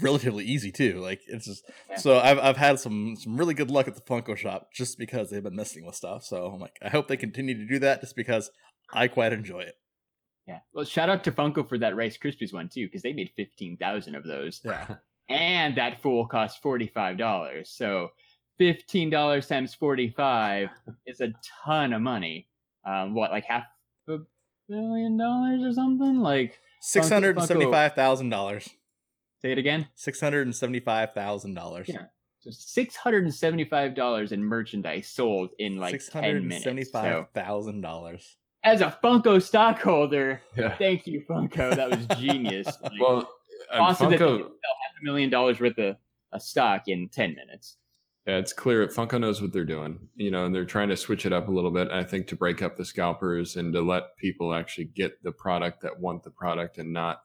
[0.00, 1.00] relatively easy too.
[1.00, 1.96] Like it's just Yeah.
[1.96, 5.30] so I've I've had some some really good luck at the Funko shop just because
[5.30, 6.24] they've been messing with stuff.
[6.24, 8.50] So I'm like I hope they continue to do that just because
[8.92, 9.74] I quite enjoy it.
[10.46, 10.58] Yeah.
[10.72, 13.76] Well, shout out to Funko for that Rice Krispies one too, because they made fifteen
[13.76, 14.96] thousand of those, Yeah,
[15.28, 17.70] and that fool cost forty five dollars.
[17.70, 18.10] So
[18.58, 20.68] fifteen dollars times forty five
[21.06, 21.32] is a
[21.64, 22.48] ton of money.
[22.86, 23.64] Um, what like half
[24.08, 24.18] a
[24.68, 26.20] billion dollars or something?
[26.20, 28.68] Like six hundred and seventy five thousand dollars.
[29.44, 29.88] Say it again.
[29.94, 31.88] Six hundred and seventy five thousand dollars.
[31.88, 32.04] Yeah.
[32.40, 36.64] So six hundred and seventy-five dollars in merchandise sold in like ten minutes.
[36.64, 38.36] seventy So, five thousand dollars.
[38.62, 41.74] as a Funko stockholder, yeah thank you, Funko.
[41.74, 42.66] That was genius.
[42.82, 43.28] Like, well
[43.72, 45.96] awesome that funko could sell half a million dollars worth of,
[46.32, 47.78] of stock in ten minutes.
[48.26, 50.96] yeah it's clear that funko knows what they're doing you know and they're trying to
[50.98, 53.80] switch it up a little bit i think to break up the scalpers and to
[53.80, 57.22] let people actually get the product that want the product and not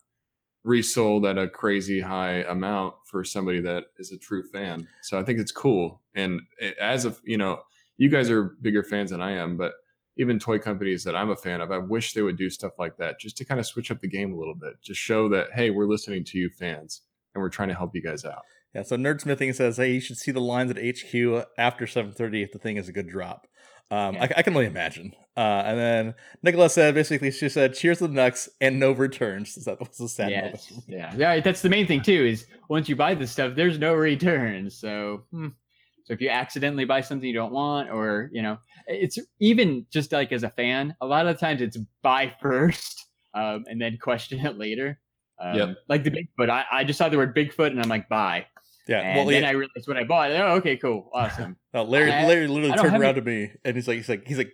[0.64, 4.88] resold at a crazy high amount for somebody that is a true fan.
[5.02, 6.02] So I think it's cool.
[6.16, 7.62] And it- as of you know,
[7.98, 9.74] you guys are bigger fans than I am, but
[10.18, 12.98] even toy companies that I'm a fan of, I wish they would do stuff like
[12.98, 15.54] that just to kind of switch up the game a little bit, just show that
[15.54, 17.02] hey, we're listening to you fans
[17.34, 18.44] and we're trying to help you guys out.
[18.76, 22.52] Yeah, so Nerdsmithing says, "Hey, you should see the lines at HQ after 7:30 if
[22.52, 23.48] the thing is a good drop."
[23.92, 24.24] Um, Yeah.
[24.24, 25.14] I, I can only imagine.
[25.36, 29.56] Uh, and then Nicola said, basically, she said, "Cheers to the Nux and no returns."
[29.66, 30.70] That was a sad moment.
[30.88, 31.14] Yeah.
[31.16, 31.40] Yeah.
[31.40, 32.26] That's the main thing too.
[32.26, 34.78] Is once you buy this stuff, there's no returns.
[34.78, 35.48] So, hmm.
[36.04, 40.12] so if you accidentally buy something you don't want, or you know, it's even just
[40.12, 44.46] like as a fan, a lot of times it's buy first, um, and then question
[44.46, 45.00] it later.
[45.42, 45.78] Um, Yep.
[45.88, 48.46] Like the Bigfoot, I, I just saw the word Bigfoot and I'm like buy,
[48.90, 51.58] Yeah, and well, then yeah, I realized when I bought it, oh, okay, cool, awesome.
[51.74, 53.98] no, Larry, I- Larry literally I turned have around it- to me and he's like,
[53.98, 54.52] he's like, he's like,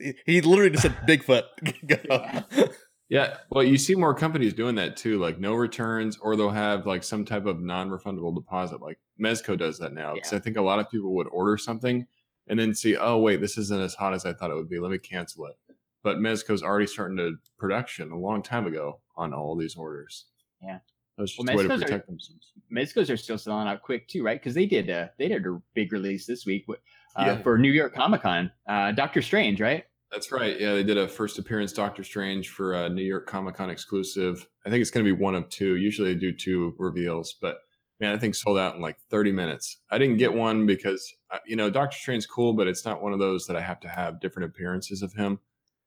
[0.00, 1.44] he- he literally just said Bigfoot.
[1.86, 2.66] Go.
[3.08, 6.84] Yeah, well, you see more companies doing that too, like no returns, or they'll have
[6.86, 8.80] like some type of non-refundable deposit.
[8.82, 10.38] Like Mezco does that now, because Yeah.
[10.38, 12.06] I think a lot of people would order something
[12.48, 14.80] and then see, oh wait, this isn't as hot as I thought it would be.
[14.80, 15.54] Let me cancel it.
[16.02, 20.26] But Mezco's already starting to production a long time ago on all these orders.
[20.60, 20.78] Yeah.
[21.16, 22.52] That's just Well, a way to Mezco's are- themselves.
[22.72, 24.40] Mezcos are still selling out quick too, right?
[24.40, 26.74] Because they did a they did a big release this week uh,
[27.18, 27.42] Yeah.
[27.42, 28.50] for New York Comic Con.
[28.68, 29.84] Uh, Doctor Strange, right?
[30.12, 30.58] That's right.
[30.60, 34.46] Yeah, they did a first appearance Doctor Strange for a New York Comic Con exclusive.
[34.64, 35.76] I think it's going to be one of two.
[35.76, 37.58] Usually they do two reveals, but
[38.00, 39.78] man, I think sold out in like 30 minutes.
[39.90, 43.12] I didn't get one because uh, you know Doctor Strange's cool, but it's not one
[43.12, 45.38] of those that I have to have different appearances of him.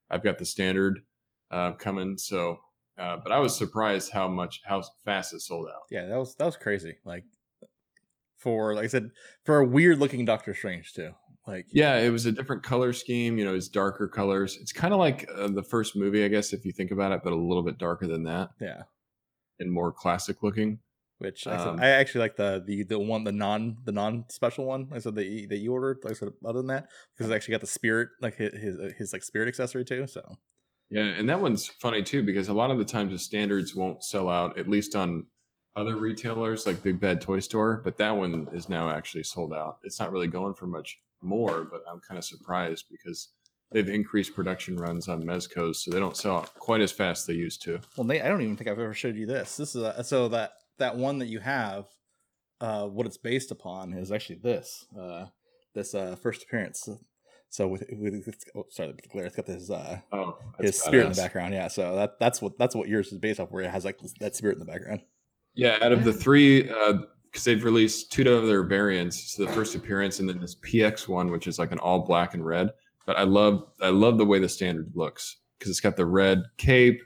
[0.10, 1.02] I've got the standard
[1.52, 2.60] uh, coming, so.
[3.00, 5.84] Uh, but I was surprised how much how fast it sold out.
[5.90, 6.98] Yeah, that was that was crazy.
[7.06, 7.24] Like
[8.38, 9.12] for like I said,
[9.46, 11.12] for a weird looking Doctor Strange too.
[11.48, 13.38] Like Yeah, it was a different color scheme.
[13.38, 14.58] You know, it's darker colors.
[14.62, 17.22] It's kind of like uh, the first movie, I guess, if you think about it,
[17.24, 18.84] but a little bit darker than that yeah.
[19.60, 20.80] and more classic looking.
[21.20, 23.92] Which like I, said, Um, I actually like the the the one the non the
[23.92, 24.90] non special one.
[24.94, 26.00] I said that you, that you ordered.
[26.04, 28.94] Like I said other than that because it actually got the spirit like his his,
[28.98, 30.08] his like spirit accessory too.
[30.08, 30.22] So
[30.90, 34.04] Yeah, and that one's funny too because a lot of the times the standards won't
[34.04, 35.26] sell out, at least on
[35.76, 37.82] other retailers like Big Bad Toy Store.
[37.84, 39.78] But that one is now actually sold out.
[39.84, 43.30] It's not really going for much more, but I'm kind of surprised because
[43.72, 47.26] they've increased production runs on Mezcos, so they don't sell out quite as fast as
[47.28, 47.80] they used to.
[47.96, 49.58] well, Nate, I don't even think I've ever showed you this.
[49.58, 51.86] This is a, so that that one that you have,
[52.62, 55.26] uh, what it's based upon is actually this uh
[55.76, 56.90] this uh first appearance.
[57.50, 59.26] So with, with oh, sorry, the glare.
[59.26, 61.54] It's got this uh Oh, his spirit in the background.
[61.54, 64.00] Yeah, so that that's what that's what yours is based off, where it has like
[64.20, 65.02] that spirit in the background.
[65.56, 70.20] Yeah, out of the three, because they've released two other variants, so the first appearance
[70.20, 72.70] and then this PX one, which is like an all black and red.
[73.06, 76.44] But I love, I love the way the standard looks because it's got the red
[76.58, 77.02] cape.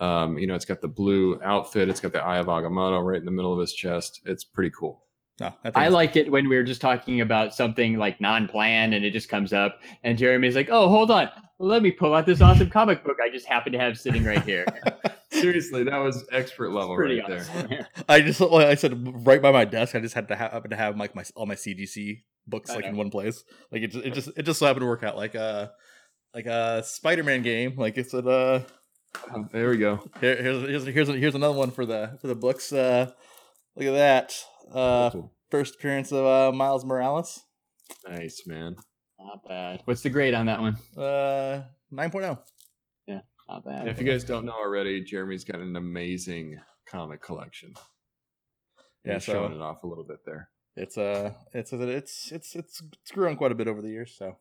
[0.00, 1.88] Um, you know, it's got the blue outfit.
[1.88, 4.20] It's got the Eye of Agamotto right in the middle of his chest.
[4.26, 5.03] It's pretty cool.
[5.40, 8.94] No, I, think I like it when we were just talking about something like non-planned
[8.94, 12.24] and it just comes up and Jeremy's like, "Oh, hold on, let me pull out
[12.24, 14.64] this awesome comic book I just happen to have sitting right here."
[15.30, 17.40] Seriously, that was expert level right there.
[17.40, 17.68] awesome.
[17.72, 17.86] Yeah.
[18.08, 19.96] I just like I said right by my desk.
[19.96, 22.76] I just had to have happen to have like my all my CGC books I
[22.76, 23.42] like in one place.
[23.72, 25.16] Like it just it just it just so happened to work out.
[25.16, 25.72] Like a
[26.32, 27.74] like a Spider Man game.
[27.76, 28.60] Like it's at uh
[29.34, 30.00] Oh, there we go.
[30.20, 32.72] here, here's here's here's here's another one for the for the books.
[32.72, 33.10] Uh
[33.76, 34.34] look at that.
[34.72, 35.32] Uh Cool.
[35.50, 37.42] first appearance of uh Miles Morales.
[38.08, 38.76] Nice man.
[39.18, 39.80] Not bad.
[39.84, 40.76] What's the grade on that one?
[40.96, 42.38] Uh 9.0.
[43.06, 43.80] Yeah, Not bad.
[43.82, 47.74] And if you guys don't know already, Jeremy's got an amazing comic collection.
[49.04, 50.48] Yeah, He's so- showing it off a little bit there.
[50.76, 54.36] It's uh it's it's it's it's it's grown quite a bit over the years, so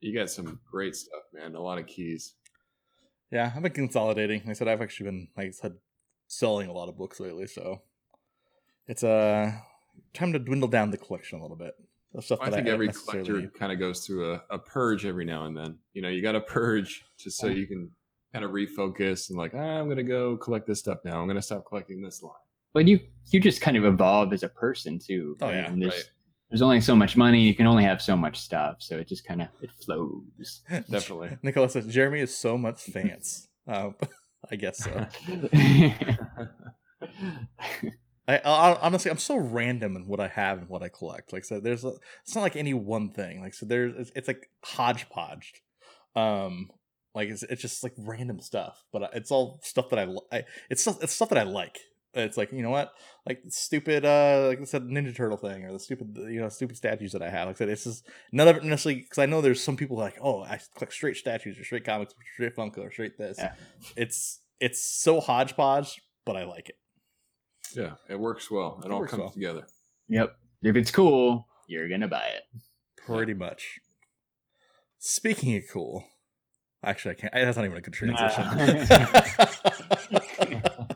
[0.00, 1.54] You got some great stuff, man.
[1.54, 2.34] A lot of keys.
[3.30, 4.40] Yeah, I've been consolidating.
[4.40, 5.72] Like I said I've actually been, like I said,
[6.28, 7.46] selling a lot of books lately.
[7.46, 7.80] So
[8.86, 9.52] it's uh
[10.12, 11.74] time to dwindle down the collection a little bit.
[12.14, 15.04] The stuff I that think don't every collector kind of goes through a, a purge
[15.04, 15.78] every now and then.
[15.94, 17.90] You know, you got to purge just so you can
[18.32, 21.20] kind of refocus and like, ah, I'm going to go collect this stuff now.
[21.20, 22.32] I'm going to stop collecting this line.
[22.72, 25.36] But you you just kind of evolve as a person too.
[25.40, 26.04] Oh, yeah, And there's, right.
[26.50, 27.40] there's only so much money.
[27.40, 30.62] You can only have so much stuff, so it just kind of it flows.
[30.90, 31.36] Definitely.
[31.42, 33.48] Nicola says Jeremy is so much fans.
[33.66, 33.94] um,
[34.50, 35.06] I guess so.
[38.26, 41.32] I, I honestly, I'm so random in what I have and what I collect.
[41.32, 43.40] Like, so there's, a, it's not like any one thing.
[43.40, 45.62] Like, so there's, it's, it's like hodgepodge.
[46.16, 46.70] Um,
[47.14, 50.82] like it's, it's just like random stuff, but it's all stuff that I, I it's
[50.82, 51.78] stuff, it's stuff that I like.
[52.16, 52.92] It's like you know what,
[53.26, 56.76] like stupid, uh, like I said, Ninja Turtle thing, or the stupid, you know, stupid
[56.76, 57.48] statues that I have.
[57.48, 59.96] Like I said, it's just none of it necessarily because I know there's some people
[59.96, 63.38] like, oh, I collect straight statues or straight comics, or straight Funko, or straight this.
[63.38, 63.54] Yeah.
[63.96, 66.76] It's it's so hodgepodge, but I like it.
[67.74, 68.80] Yeah, it works well.
[68.82, 69.30] It, It all comes well.
[69.30, 69.66] together.
[70.08, 70.36] yep.
[70.62, 72.42] If it's cool, you're gonna buy it.
[73.06, 73.80] Pretty much.
[74.98, 76.04] Speaking of cool,
[76.82, 77.32] actually, I can't.
[77.34, 78.44] That's not even a good transition.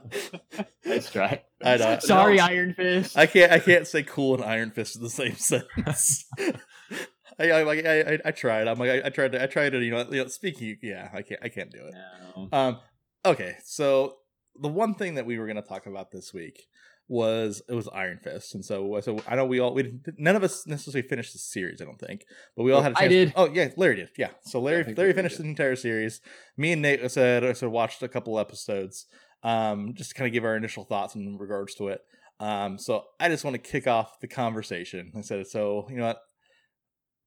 [0.85, 1.43] Let's try.
[1.63, 1.99] I know.
[2.01, 2.45] Sorry, No.
[2.45, 3.17] Iron Fist.
[3.17, 3.53] I can't.
[3.53, 6.25] I can't say cool and Iron Fist in the same sentence.
[7.41, 8.67] I, I, I, I, I tried.
[8.67, 9.43] I'm like, I, I tried to.
[9.43, 9.81] I tried to.
[9.85, 10.29] You know, you know.
[10.29, 10.79] Speaking.
[10.83, 11.41] Yeah, I can't.
[11.43, 11.95] I can't do it.
[12.37, 12.49] No.
[12.59, 12.79] Um.
[13.25, 13.57] Okay.
[13.65, 14.17] So
[14.61, 16.67] the one thing that we were going to talk about this week
[17.09, 20.43] was it was Iron Fist, and so so I know we all we none of
[20.43, 21.81] us necessarily finished the series.
[21.81, 22.25] I don't think,
[22.57, 22.93] but we all Well, had.
[22.93, 23.33] a chance I did.
[23.35, 24.11] Oh yeah, Larry did.
[24.19, 24.31] Yeah.
[24.43, 25.45] So Larry I Larry finished did.
[25.45, 26.21] the entire series.
[26.57, 29.07] Me and Nate said I said watched a couple episodes.
[29.43, 32.01] Um, just to kind of give our initial thoughts in regards to it.
[32.41, 35.13] Um, so I just want to kick off the conversation.
[35.17, 35.87] I said so.
[35.89, 36.21] You know what?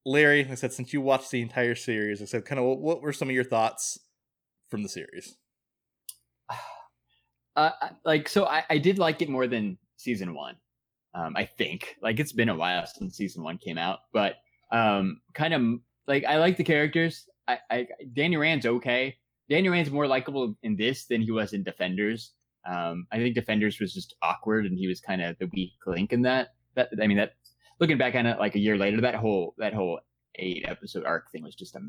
[0.04, 3.12] Larry, I said, since you watched the entire series, I said, kind of, what were
[3.12, 3.98] some of your thoughts
[4.68, 5.36] from the series?
[7.56, 7.70] uh,
[8.04, 10.56] like so I, I did like it more than season one
[11.14, 11.96] um i think.
[12.02, 14.36] Like it's been a while since season one came out but
[14.70, 15.62] um kind of
[16.06, 17.28] like i like the characters.
[17.48, 19.16] I i danny rand's okay.
[19.48, 22.32] Danny rand's more likable in this than he was in defenders.
[22.64, 26.12] Um i think defenders was just awkward and he was kind of the weak link
[26.12, 27.34] in that that i mean that
[27.80, 30.00] looking back on it like a year later that whole that whole
[30.36, 31.80] eight episode arc thing was just a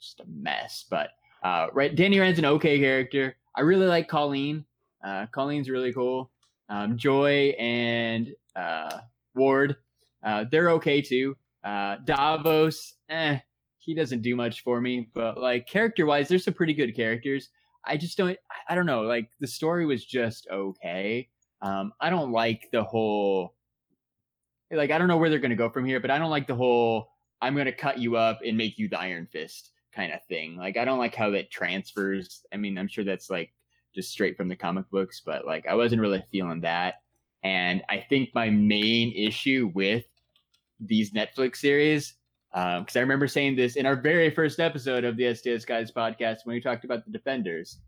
[0.00, 1.10] just a mess but
[1.44, 3.36] uh right danny rand's an okay character.
[3.54, 4.64] I really like colleen
[5.02, 6.30] uh, Colleen's really cool.
[6.68, 8.98] Um, Joy and uh,
[9.34, 9.76] Ward,
[10.24, 11.36] uh, they're okay too.
[11.64, 13.38] Uh, Davos, eh,
[13.78, 17.50] he doesn't do much for me, but like character wise, there's some pretty good characters.
[17.84, 18.38] I just don't,
[18.68, 19.02] I don't know.
[19.02, 21.28] Like the story was just okay.
[21.60, 23.54] Um, I don't like the whole,
[24.70, 26.54] like I don't know where they're gonna go from here, but I don't like the
[26.54, 27.08] whole
[27.40, 30.56] I'm gonna cut you up and make you the Iron Fist kind of thing.
[30.56, 32.44] Like I don't like how that transfers.
[32.52, 33.52] I mean, I'm sure that's like
[33.94, 37.02] just straight from the comic books, but like I wasn't really feeling that.
[37.42, 40.04] And I think my main issue with
[40.78, 42.14] these Netflix series,
[42.52, 45.90] because um, I remember saying this in our very first episode of the STS Guys
[45.90, 47.78] podcast when we talked about the Defenders.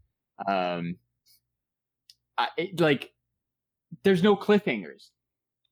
[0.48, 0.96] Um,
[2.36, 3.12] I, it, like,
[4.02, 5.10] there's no cliffhangers.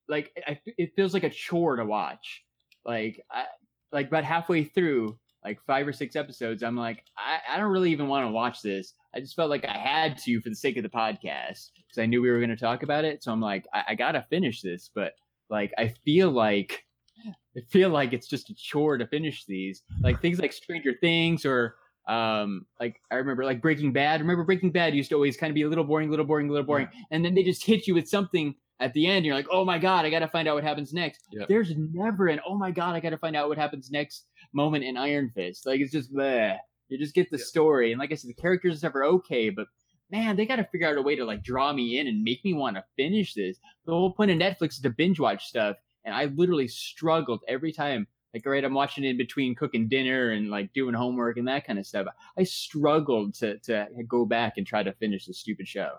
[0.09, 2.45] Like, I, it feels like a chore to watch.
[2.85, 3.47] Like, I,
[3.90, 7.90] like about halfway through, like five or six episodes, I'm like, I, I don't really
[7.90, 8.94] even want to watch this.
[9.14, 12.07] I just felt like I had to for the sake of the podcast because I
[12.07, 13.22] knew we were going to talk about it.
[13.22, 15.14] So I'm like, I, I gotta finish this, but
[15.50, 16.85] like I feel like
[17.26, 19.83] I feel like it's just a chore to finish these.
[20.00, 21.76] Like things like Stranger Things or
[22.09, 24.20] um like I remember like Breaking Bad.
[24.20, 26.64] Remember Breaking Bad used to always kind of be a little boring, little boring, little
[26.64, 27.02] boring, yeah.
[27.11, 29.24] and then they just hit you with something at the end.
[29.24, 31.28] You're like, oh my god, I got to find out what happens next.
[31.48, 34.84] There's never an oh my god, I got to find out what happens next moment
[34.84, 35.66] in Iron Fist.
[35.66, 36.56] Like it's just bleh.
[36.88, 37.44] You just get the yeah.
[37.44, 39.66] story, and like I said, the characters are okay, but
[40.10, 42.44] man, they got to figure out a way to like draw me in and make
[42.44, 43.58] me want to finish this.
[43.86, 47.72] The whole point of Netflix is to binge watch stuff, and I literally struggled every
[47.72, 48.06] time.
[48.34, 51.78] Like, right, I'm watching in between cooking dinner and like doing homework and that kind
[51.78, 52.06] of stuff.
[52.38, 55.90] I struggled to to go back and try to finish the stupid show.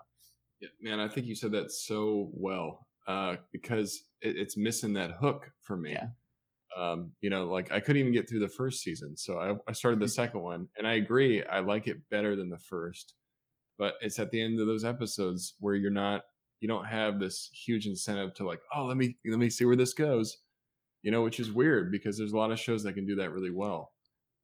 [0.60, 5.12] Yeah, man, I think you said that so well uh, because it, it's missing that
[5.12, 5.92] hook for me.
[5.92, 6.06] Yeah
[6.76, 9.16] um, you know, like I couldn't even get through the first season.
[9.16, 10.10] So I, I started the mm-hmm.
[10.10, 11.42] second one and I agree.
[11.44, 13.14] I like it better than the first,
[13.78, 16.22] but it's at the end of those episodes where you're not,
[16.60, 19.76] you don't have this huge incentive to like, oh, let me, let me see where
[19.76, 20.38] this goes,
[21.02, 23.32] you know, which is weird because there's a lot of shows that can do that
[23.32, 23.92] really well.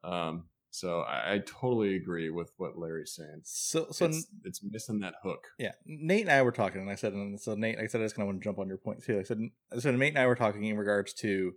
[0.05, 3.41] Um, so I, I totally agree with what Larry's saying.
[3.43, 5.49] So, so it's, it's, missing that hook.
[5.59, 8.05] Yeah, Nate and I were talking, and I said, and so Nate, I said I
[8.05, 9.19] just kind of want to jump on your point too.
[9.19, 9.41] I said,
[9.79, 11.53] so Nate and I were talking in regards to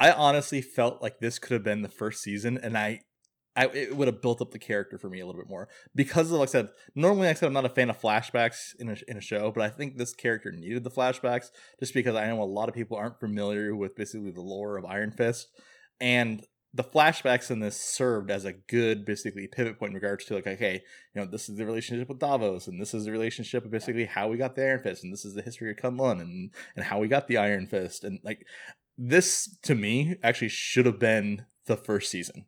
[0.00, 3.00] I honestly felt like this could have been the first season, and I,
[3.54, 5.68] I it would have built up the character for me a little bit more.
[5.94, 8.74] Because, of, like I said, normally like I said I'm not a fan of flashbacks
[8.78, 11.46] in a in a show, but I think this character needed the flashbacks
[11.78, 14.84] just because I know a lot of people aren't familiar with basically the lore of
[14.84, 15.48] Iron Fist,
[16.00, 20.34] and the flashbacks in this served as a good basically pivot point in regards to
[20.34, 20.82] like okay
[21.14, 24.06] you know this is the relationship with davos and this is the relationship of basically
[24.06, 26.84] how we got the iron fist and this is the history of kunlun and and
[26.86, 28.46] how we got the iron fist and like
[28.98, 32.46] this to me actually should have been the first season.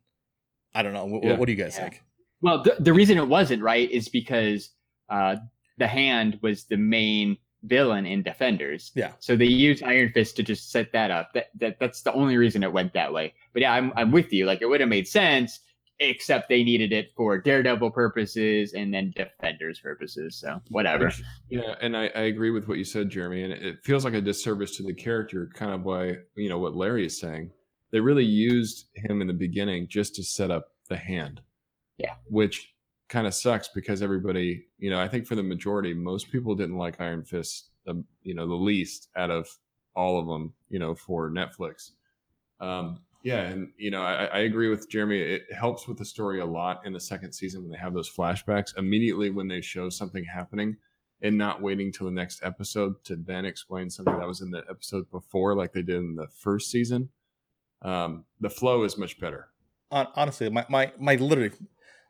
[0.73, 1.05] I don't know.
[1.05, 1.37] What, yeah.
[1.37, 1.89] what do you guys yeah.
[1.89, 2.03] think?
[2.41, 4.69] Well, the, the reason it wasn't right is because
[5.09, 5.37] uh,
[5.77, 8.91] the hand was the main villain in Defenders.
[8.93, 9.13] Yeah.
[9.19, 11.31] So they used Iron Fist to just set that up.
[11.33, 13.33] That, that that's the only reason it went that way.
[13.53, 14.45] But yeah, I'm I'm with you.
[14.45, 15.59] Like it would have made sense
[15.99, 20.35] except they needed it for Daredevil purposes and then Defenders purposes.
[20.35, 21.11] So whatever.
[21.49, 23.43] Yeah, and I, I agree with what you said, Jeremy.
[23.43, 26.75] And it feels like a disservice to the character, kind of by you know what
[26.75, 27.51] Larry is saying.
[27.91, 31.41] They really used him in the beginning just to set up the hand.
[31.97, 32.15] Yeah.
[32.25, 32.73] Which
[33.07, 36.77] kind of sucks because everybody, you know, I think for the majority, most people didn't
[36.77, 39.47] like Iron Fist, the you know, the least out of
[39.95, 41.91] all of them, you know, for Netflix.
[42.59, 45.19] Um, yeah, and you know, I, I, agree with Jeremy.
[45.19, 48.07] It helps with the story a lot in the second season when they have those
[48.07, 50.77] flashbacks immediately when they show something happening,
[51.23, 54.63] and not waiting till the next episode to then explain something that was in the
[54.69, 57.09] episode before, like they did in the first season.
[57.81, 59.47] Um, the flow is much better.
[59.89, 61.55] Honestly, my my my literally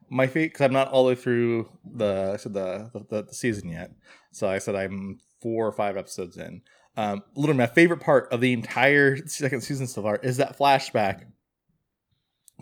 [0.10, 3.91] my feet because I'm not all the way through the the, the the season yet.
[4.34, 6.62] So I said I'm four or five episodes in.
[6.98, 11.26] Um, literally, my favorite part of the entire second season so far is that flashback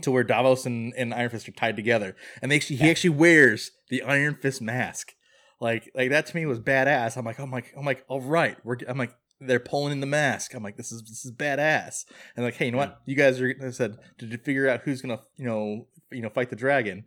[0.01, 3.11] to where Davos and, and Iron Fist are tied together, and they actually, he actually
[3.11, 5.13] wears the Iron Fist mask.
[5.59, 7.15] Like, like that to me was badass.
[7.15, 8.77] I'm like, I'm like, I'm like, all right, we're.
[8.87, 10.53] I'm like, they're pulling in the mask.
[10.53, 12.05] I'm like, this is this is badass.
[12.35, 13.01] And like, hey, you know what?
[13.05, 13.53] You guys are.
[13.63, 17.05] I said, did you figure out who's gonna, you know, you know, fight the dragon?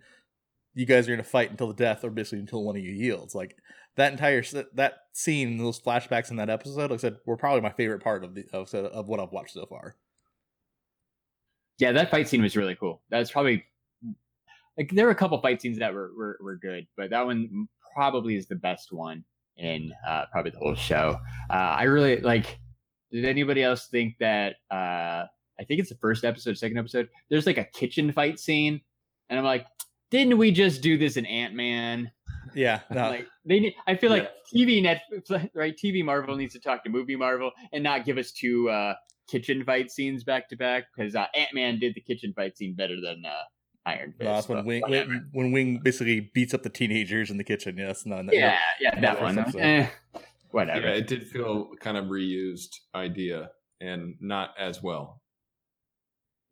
[0.76, 3.34] you guys are gonna fight until the death, or basically until one of you yields.
[3.34, 3.56] Like
[3.96, 4.42] that entire
[4.74, 8.24] that scene, those flashbacks in that episode, like I said, were probably my favorite part
[8.24, 9.96] of the of, of what I've watched so far.
[11.78, 13.02] Yeah, that fight scene was really cool.
[13.10, 13.64] That's probably
[14.78, 17.68] like there were a couple fight scenes that were were, were good, but that one
[17.94, 19.24] probably is the best one
[19.56, 21.18] in uh, probably the whole show.
[21.50, 22.58] Uh, I really like.
[23.10, 24.56] Did anybody else think that?
[24.70, 25.24] Uh,
[25.58, 27.08] I think it's the first episode, second episode.
[27.30, 28.82] There's like a kitchen fight scene,
[29.30, 29.66] and I'm like,
[30.10, 32.10] didn't we just do this in Ant Man?
[32.54, 33.74] Yeah, no, Like they need.
[33.86, 35.76] I feel like TV Netflix, right?
[35.76, 38.94] TV Marvel needs to talk to movie Marvel and not give us two uh,
[39.28, 42.74] kitchen fight scenes back to back because uh, Ant Man did the kitchen fight scene
[42.74, 43.42] better than uh,
[43.86, 44.24] Iron Fist.
[44.24, 47.76] no, that's when Wing when, when Wing basically beats up the teenagers in the kitchen.
[47.78, 49.38] Yes, no, no yeah, yeah, no, that first one.
[49.38, 49.58] episode.
[49.60, 49.88] Eh,
[50.50, 50.86] whatever.
[50.86, 55.22] Yeah, it did feel kind of reused idea and not as well.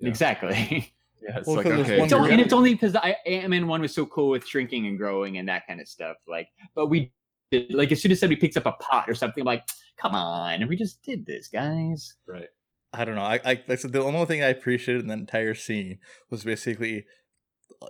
[0.01, 0.09] Yeah.
[0.09, 0.93] Exactly.
[1.27, 2.95] Yeah, it's Well, like 'cause there's okay, It's only, gonna- and it's only because
[3.27, 6.17] Ant Man one was so cool with shrinking and growing and that kind of stuff.
[6.29, 7.13] Like, but we
[7.51, 9.65] did, like as soon as somebody picks up a pot or something, I'm like,
[9.99, 12.15] come on, and we just did this, guys.
[12.27, 12.49] right.
[12.93, 13.23] I don't know.
[13.23, 15.99] I, I like I said the only thing I appreciated in that entire scene
[16.31, 17.07] was basically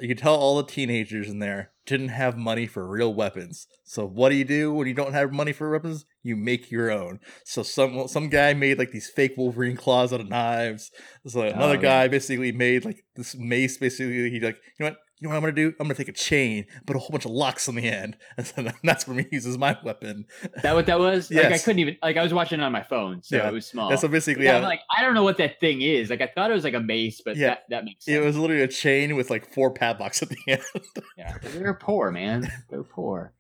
[0.01, 3.67] you could tell all the teenagers in there didn't have money for real weapons.
[3.85, 6.07] So what do you do when you don't have money for weapons?
[6.23, 7.21] You make your own.
[7.45, 10.91] So some some guy made like these fake Wolverine claws out of knives.
[11.27, 11.81] So oh, another yeah.
[11.83, 13.77] guy basically made like this mace.
[13.77, 15.75] Basically, he like you know what you know what I'm gonna do?
[15.81, 18.47] I'm gonna take a chain, put a whole bunch of locks on the end, and
[18.47, 20.27] so that's when he uses my weapon.
[20.63, 21.31] That what that was?
[21.31, 23.49] Like I couldn't even like I was watching it on my phone, so Yeah.
[23.49, 23.89] it was small.
[23.89, 26.11] That's so basically yeah, like I don't know what that thing is.
[26.11, 27.49] Like I thought it was like a mace, but Yeah.
[27.49, 28.17] that, that makes sense.
[28.17, 30.61] it was literally a chain with like four padlocks at the end.
[31.17, 32.47] yeah, they're poor, man.
[32.69, 33.33] They're poor.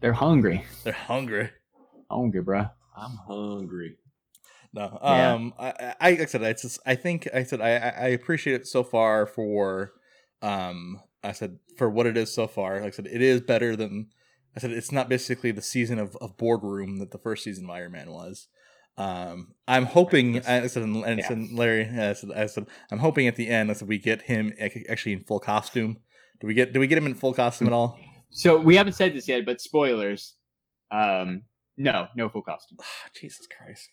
[0.00, 0.64] They're hungry.
[0.84, 1.50] They're hungry.
[2.08, 2.70] Hungry, bruh.
[2.96, 3.96] I'm hungry.
[4.72, 5.32] No, Yeah.
[5.32, 8.06] um, I, I, like I said, it's just, I think I said I, I I
[8.08, 9.92] appreciate it so far for,
[10.42, 12.76] um, I said for what it is so far.
[12.80, 14.08] Like I said, it is better than
[14.56, 14.70] I said.
[14.70, 18.10] It's not basically the season of, of boardroom that the first season of Iron Man
[18.10, 18.48] was.
[18.96, 20.38] Um, I'm hoping.
[20.46, 21.28] I said, and I Yeah.
[21.28, 24.22] said, Larry, I said, I said, I'm hoping at the end, I said, we get
[24.22, 25.98] him actually in full costume.
[26.40, 26.72] Do we get?
[26.72, 27.98] Do we get him in full costume at all?
[28.30, 30.34] So we haven't said this yet, but spoilers.
[30.90, 31.42] Um,
[31.76, 32.78] no, no full costume.
[32.80, 33.88] Ah, Jesus Christ.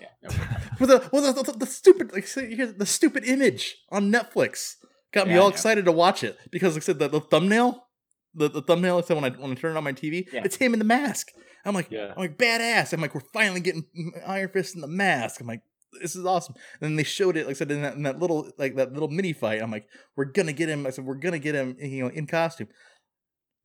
[0.00, 0.70] Yeah, no full costume.
[0.80, 4.74] With the, well, the, the, the stupid like the stupid image on Netflix
[5.12, 7.20] got me Yeah, I all excited to watch it because like I said the, the
[7.20, 7.86] thumbnail,
[8.34, 10.42] the, the thumbnail I said when I when I turn it on my TV, Yeah.
[10.44, 11.28] it's him in the mask.
[11.64, 12.12] I'm like, Yeah.
[12.16, 12.92] I'm like badass.
[12.92, 13.84] I'm like, we're finally getting
[14.26, 15.40] Iron Fist in the mask.
[15.40, 15.62] I'm like,
[16.00, 16.54] this is awesome.
[16.80, 18.92] And then they showed it, like I said, in that, in that little like that
[18.92, 19.60] little mini fight.
[19.62, 20.86] I'm like, we're gonna get him.
[20.86, 22.68] I said, we're gonna get him, you know, in costume.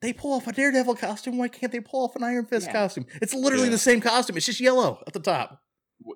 [0.01, 1.37] They pull off a Daredevil costume.
[1.37, 2.73] Why can't they pull off an Iron Fist Yeah.
[2.73, 3.05] costume?
[3.21, 3.71] It's literally Yeah.
[3.71, 4.35] the same costume.
[4.35, 5.61] It's just yellow at the top.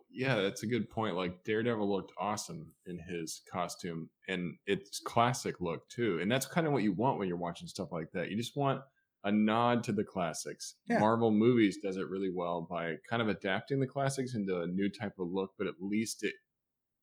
[0.10, 1.15] Yeah, that's a good point.
[1.15, 6.19] Like Daredevil looked awesome in his costume and it's classic look too.
[6.21, 8.30] And that's kind of what you want when you're watching stuff like that.
[8.30, 8.82] You just want
[9.23, 10.76] a nod to the classics.
[10.88, 11.00] Yeah.
[11.00, 14.89] Marvel movies does it really well by kind of adapting the classics into a new
[14.89, 16.34] type of look, but at least it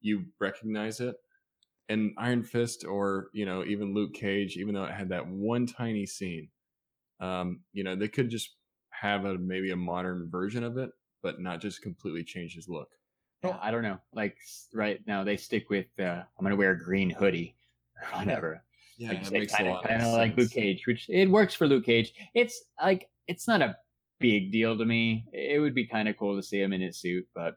[0.00, 1.16] you recognize it.
[1.88, 5.66] And Iron Fist or, you know, even Luke Cage, even though it had that one
[5.66, 6.48] tiny scene,
[7.20, 8.54] um, you know, they could just
[8.90, 10.90] have a maybe a modern version of it,
[11.24, 12.90] but not just completely change his look.
[13.42, 13.98] Yeah, I don't know.
[14.12, 14.36] Like
[14.72, 17.56] right now, they stick with uh, I'm gonna wear a green hoodie
[18.14, 18.62] or whatever.
[18.96, 20.52] Yeah, like, it makes kinda, lot kinda of like Luke.
[20.52, 22.12] Cage, which it works for Luke Cage.
[22.34, 23.76] It's like it's not a
[24.20, 25.24] big deal to me.
[25.32, 27.56] It would be kind of cool to see him in his suit, but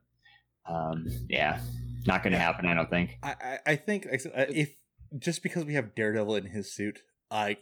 [0.68, 1.60] um, yeah,
[2.08, 2.44] not gonna Yeah.
[2.44, 2.66] happen.
[2.66, 3.20] I don't think.
[3.22, 4.76] I, I I think like I said, uh, if
[5.20, 7.00] just because we have Daredevil in his suit,
[7.32, 7.58] I,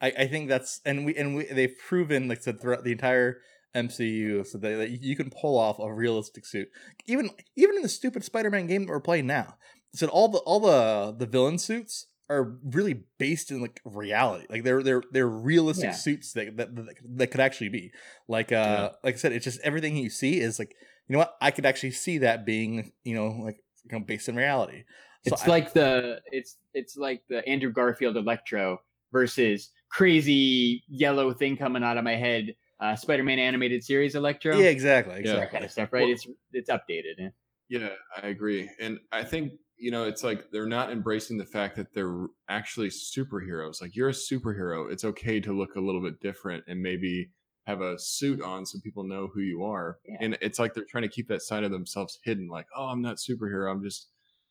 [0.00, 3.40] I, I think that's and we and we they've proven like said throughout the entire
[3.74, 6.68] MCU so that, that you can pull off a realistic suit.
[7.06, 9.56] Even even in the stupid Spider-Man game that we're playing now,
[9.94, 14.46] said all the all the the villain suits are really based in like reality.
[14.48, 15.92] Like they're they're they're realistic Yeah.
[15.92, 17.90] suits that, that that that could actually be.
[18.28, 18.88] Like uh Yeah.
[19.02, 20.74] like I said, it's just everything you see is like
[21.08, 23.58] you know what I could actually see that being you know like
[23.90, 24.84] you know based in reality.
[25.26, 28.80] So It's I- like the it's it's like the Andrew Garfield Electro
[29.12, 32.54] versus crazy yellow thing coming out of my head.
[32.84, 34.58] Uh, Spider-Man animated series Electro.
[34.58, 35.36] yeah, exactly, Yeah.
[35.36, 36.02] that kind of stuff, right?
[36.02, 37.18] Well- it's it's updated.
[37.18, 37.30] eh?
[37.70, 37.88] Yeah,
[38.22, 38.68] I agree.
[38.78, 42.88] And I think, you know, it's like they're not embracing the fact that they're actually
[42.90, 43.80] superheroes.
[43.80, 44.92] Like you're a superhero.
[44.92, 47.30] It's okay to look a little bit different and maybe
[47.66, 49.98] have a suit on so people know who you are.
[50.06, 50.16] Yeah.
[50.20, 52.48] And it's like they're trying to keep that side of themselves hidden.
[52.48, 53.70] Like, oh, I'm not superhero.
[53.72, 54.08] I'm just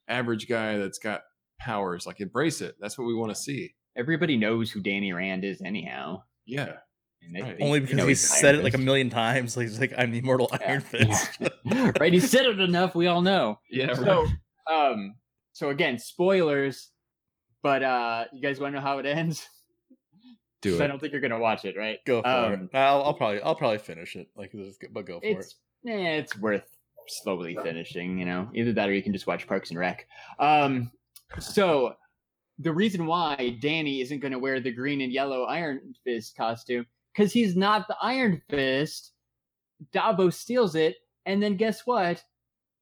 [0.08, 1.22] average guy that's got
[1.60, 2.08] powers.
[2.08, 2.76] Like embrace it.
[2.80, 3.76] That's what we want to see.
[3.96, 6.24] Everybody knows who Danny Rand is, anyhow.
[6.48, 6.78] Yeah.
[7.26, 7.58] And Right.
[7.62, 9.58] Only they because know he's he's said Iron it like a million times.
[9.58, 10.68] Like he's like, I'm the immortal Yeah.
[10.70, 11.38] Iron Fist.
[11.64, 11.92] Yeah.
[12.00, 12.14] right?
[12.14, 12.96] He said it enough.
[12.96, 13.60] We all know.
[13.70, 13.94] Yeah.
[13.96, 14.26] So,
[14.72, 15.16] um,
[15.54, 16.90] so again, spoilers.
[17.62, 19.48] But uh, you guys want to know how it ends?
[20.62, 22.00] Do So I don't think you're gonna watch it, right?
[22.06, 22.78] Go for Um, it.
[22.78, 24.28] I'll, I'll probably I'll probably finish it.
[24.36, 24.54] Like,
[24.92, 25.38] but go for it.
[25.40, 25.56] It's
[25.88, 26.64] eh, it's worth
[27.08, 28.18] slowly finishing.
[28.20, 30.08] You know, either that or you can just watch Parks and Rec.
[30.40, 30.92] Um,
[31.40, 31.96] so
[32.60, 36.86] the reason why Danny isn't going to wear the green and yellow Iron Fist costume
[37.14, 39.12] because he's not the Iron Fist.
[39.92, 42.24] Davos steals it, and then guess what?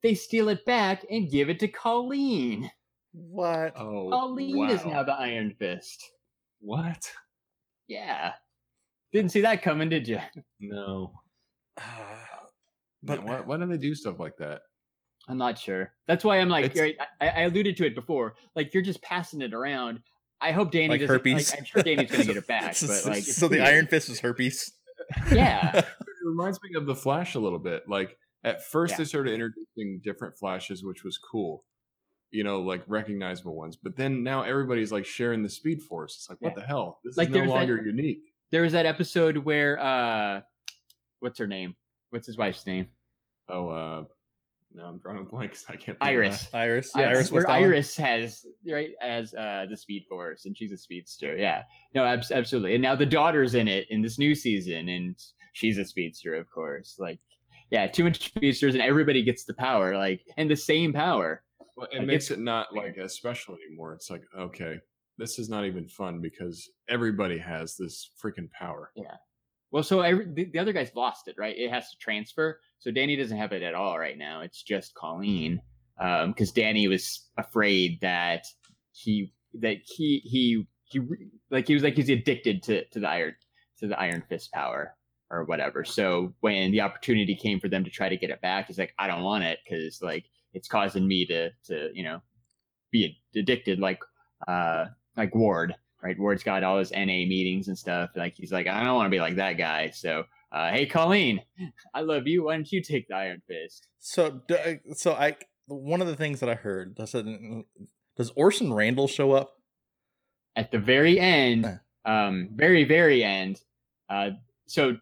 [0.04, 2.70] They steal it back and give it to Colleen.
[3.14, 3.74] What?
[3.76, 6.12] Oh, Colleen is now the Iron Fist.
[6.60, 7.12] what?
[7.88, 8.34] Yeah.
[9.12, 10.20] Didn't see that coming, did you?
[10.60, 11.14] No.
[11.76, 11.84] but
[13.04, 14.62] But why, why do they do stuff like that?
[15.28, 15.94] I'm not sure.
[16.08, 18.36] That's why I'm like, right, I, I alluded to it before.
[18.56, 20.00] Like you're just passing it around.
[20.42, 21.52] I hope Danny like herpes.
[21.52, 23.68] Like, I'm sure Danny's gonna get it back, so, but like, so the weird.
[23.68, 24.72] Iron Fist was herpes.
[25.32, 25.86] yeah, It
[26.26, 27.84] reminds me of the Flash a little bit.
[27.88, 28.98] Like at first Yeah.
[29.00, 31.64] they started introducing different Flashes, which was cool.
[32.32, 33.76] You know, like recognizable ones.
[33.76, 36.16] But then now everybody's like sharing the Speed Force.
[36.16, 36.62] It's like, what Yeah.
[36.62, 37.00] the hell?
[37.04, 38.22] This Like, is no there's that- longer unique.
[38.52, 40.42] there was that episode where, uh
[41.20, 41.76] what's her name?
[42.10, 42.88] What's his wife's name?
[43.50, 44.04] Oh, uh,
[44.74, 45.86] no, I'm drawing a blank 'cause I can't.
[45.86, 46.50] think of Iris.
[46.54, 46.96] Iris.
[46.96, 47.32] Iris, Iris.
[47.32, 51.36] where Iris has right as uh the Speed Force, and she's a speedster.
[51.38, 51.64] Yeah,
[51.96, 52.76] no, abs- absolutely.
[52.76, 55.16] And now the daughter's in it in this new season, and
[55.54, 56.96] she's a speedster, of course.
[57.00, 57.20] Like,
[57.70, 61.44] yeah, too much speedsters, and everybody gets the power, like, and the same power.
[61.78, 63.94] Well, it Like, makes it not like as special anymore.
[63.94, 64.78] It's like, okay,
[65.18, 68.92] this is not even fun because everybody has this freaking power.
[69.72, 71.58] Well, so the, the other guy's lost it, right?
[71.58, 72.60] It has to transfer.
[72.80, 74.42] So Danny doesn't have it at all right now.
[74.42, 75.62] It's just Colleen,
[75.98, 78.46] because Danny was afraid that
[78.92, 81.00] he that he he he
[81.50, 83.36] like he was like he's addicted to to the iron
[83.80, 84.96] to the Iron Fist power
[85.30, 85.86] or whatever.
[85.86, 88.94] So when the opportunity came for them to try to get it back, he's like,
[89.00, 92.20] I don't want it because like it's causing me to to you know
[92.92, 94.00] be addicted like
[94.48, 96.18] uh like Ward right?
[96.20, 98.12] Ward's got all his NA meetings and stuff.
[98.16, 99.90] Like he's like, I don't want to be like that guy.
[99.92, 101.42] So, uh, hey, Colleen,
[101.94, 102.46] I love you.
[102.46, 103.88] Why don't you take the Iron Fist?
[104.00, 105.36] So, uh, so I
[105.68, 107.26] one of the things that I heard said,
[108.18, 109.54] does Orson Randall show up?
[110.56, 113.62] At the very end, um, very very end,
[114.10, 114.32] uh,
[114.68, 114.98] so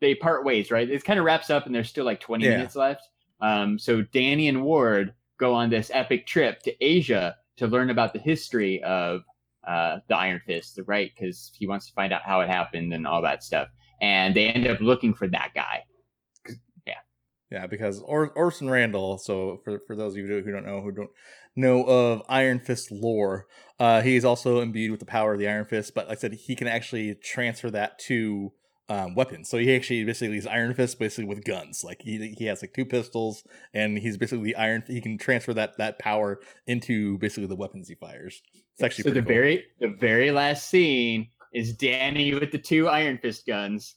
[0.00, 0.88] they part ways, right?
[0.88, 2.56] It kind of wraps up, and there's still like 20 Yeah.
[2.56, 3.02] minutes left.
[3.40, 8.12] Um, so Danny and Ward go on this epic trip to Asia to learn about
[8.14, 9.22] the history of
[9.66, 11.10] uh, the Iron Fist, right?
[11.14, 13.68] Because he wants to find out how it happened and all that stuff.
[14.00, 15.84] And they end up looking for that guy.
[16.86, 16.94] Yeah,
[17.50, 19.18] Yeah, because or- Orson Randall.
[19.18, 21.10] So for for those of you who don't know who don't
[21.54, 23.46] know of Iron Fist lore,
[23.80, 25.94] uh, he is also imbued with the power of the Iron Fist.
[25.94, 28.52] But like I said, he can actually transfer that to
[28.88, 29.48] um, weapons.
[29.48, 31.82] So he actually basically is Iron Fist basically with guns.
[31.82, 33.42] Like he he has like two pistols,
[33.74, 34.84] and he's basically the Iron.
[34.86, 38.42] He can transfer that that power into basically the weapons he fires.
[38.76, 39.28] It's actually so the cool.
[39.28, 43.94] very the very last scene is Danny with the two Iron Fist guns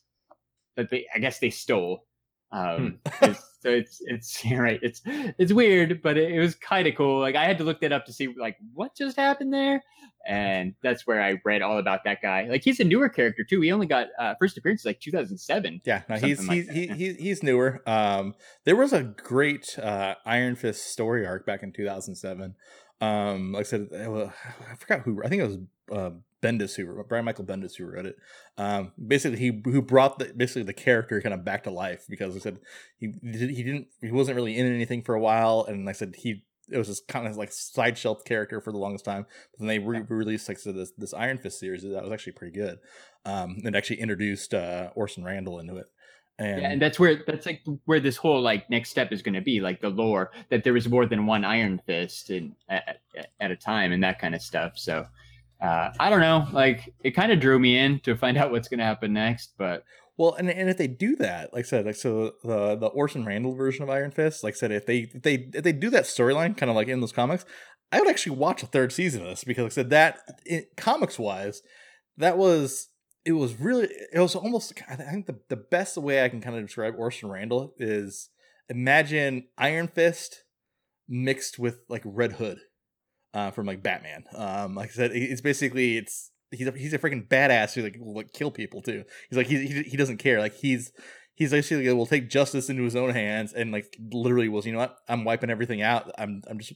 [0.75, 2.05] that they I guess they stole.
[2.51, 4.79] Um, it's- so it's it's right.
[4.81, 7.19] It's it's weird, but it, it was kind of cool.
[7.19, 9.83] Like I had to look that up to see like what just happened there,
[10.27, 12.47] and that's where I read all about that guy.
[12.49, 13.61] Like he's a newer character too.
[13.61, 15.81] He only got uh, first appearance like 2007.
[15.85, 17.81] Yeah, no, he's like he's that, he, he's he's newer.
[17.85, 22.55] Um, there was a great uh, Iron Fist story arc back in 2007.
[23.01, 25.21] Um, like I said, I forgot who.
[25.23, 25.57] I think it was
[25.91, 28.17] uh, Bendis who Brian Michael Bendis who wrote it.
[28.57, 32.35] Um, basically, he who brought the basically the character kind of back to life because
[32.35, 32.59] I said
[32.97, 36.15] he he didn't he wasn't really in anything for a while, and like I said
[36.17, 36.43] he.
[36.71, 39.25] It was just kind of like side shelf character for the longest time.
[39.51, 42.33] But then they re- released like said, this this Iron Fist series that was actually
[42.33, 42.77] pretty good.
[43.25, 45.87] Um, and actually introduced uh, Orson Randall into it.
[46.39, 49.35] And, yeah, and that's where that's like where this whole like next step is going
[49.35, 53.01] to be like the lore that there was more than one Iron Fist in, at,
[53.39, 54.77] at- a time and that kind of stuff.
[54.77, 55.05] So
[55.61, 58.69] uh, I don't know, like it kind of drew me in to find out what's
[58.69, 59.53] going to happen next.
[59.57, 59.83] But
[60.17, 63.25] well, and and if they do that, like I said, like so the the Orson
[63.25, 65.89] Randall version of Iron Fist, like I said, if they if they if they do
[65.89, 67.45] that storyline, kind of like in those comics,
[67.91, 70.19] I would actually watch a third season of this because like I said that
[70.77, 71.61] comics wise,
[72.17, 72.88] that was
[73.25, 76.55] it was really it was almost I think the the best way I can kind
[76.55, 78.29] of describe Orson Randall is
[78.69, 80.43] imagine Iron Fist
[81.07, 82.59] mixed with like Red Hood
[83.33, 84.23] uh, from like Batman.
[84.35, 87.97] Um, like I said, it's basically it's he's a, he's a freaking badass who like
[87.99, 89.03] will like kill people too.
[89.29, 90.39] He's like he he, he doesn't care.
[90.39, 90.91] Like he's
[91.35, 94.79] he's basically will take justice into his own hands and like literally was you know
[94.79, 96.11] what I'm wiping everything out.
[96.17, 96.73] I'm I'm just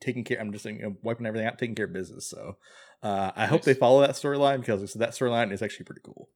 [0.00, 0.40] taking care.
[0.40, 2.28] I'm just you know, wiping everything out, taking care of business.
[2.28, 2.56] So
[3.02, 3.64] uh, I hope Nice.
[3.66, 6.28] they follow that storyline because like that storyline is actually pretty cool.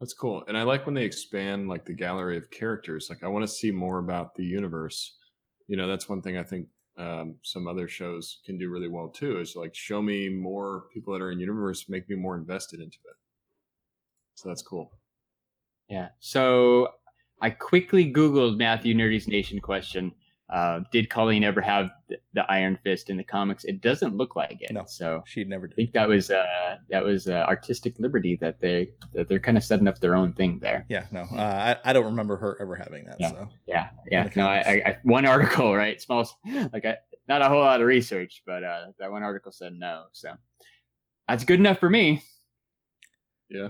[0.00, 0.44] That's cool.
[0.46, 3.08] And I like when they expand like the gallery of characters.
[3.10, 5.16] Like I want to see more about the universe.
[5.66, 6.68] You know, that's one thing I think
[6.98, 9.40] um, some other shows can do really well too.
[9.40, 12.98] Is like show me more people that are in universe, make me more invested into
[13.06, 13.16] it.
[14.36, 14.92] So that's cool.
[15.88, 16.08] Yeah.
[16.20, 16.88] So
[17.40, 20.12] I quickly Googled Matthew Nerdy's Nation question.
[20.50, 23.64] Uh, did Colleen ever have the, the Iron Fist in the comics?
[23.64, 24.72] It doesn't look like it.
[24.72, 24.84] No.
[24.86, 25.74] So She never did.
[25.74, 29.58] I think that was uh, that was uh, artistic liberty that they that they're kind
[29.58, 30.86] of setting up their own thing there.
[30.88, 33.16] Yeah, no, uh, I, I don't remember her ever having that.
[33.20, 33.28] Yeah.
[33.30, 34.30] So Yeah, yeah.
[34.36, 34.56] No, I.
[34.58, 36.00] I, I one article, right?
[36.00, 36.26] Small,
[36.72, 36.96] like I,
[37.28, 40.04] not a whole lot of research, but uh, that one article said no.
[40.12, 40.32] So
[41.28, 42.22] that's good enough for me.
[43.50, 43.68] Yeah.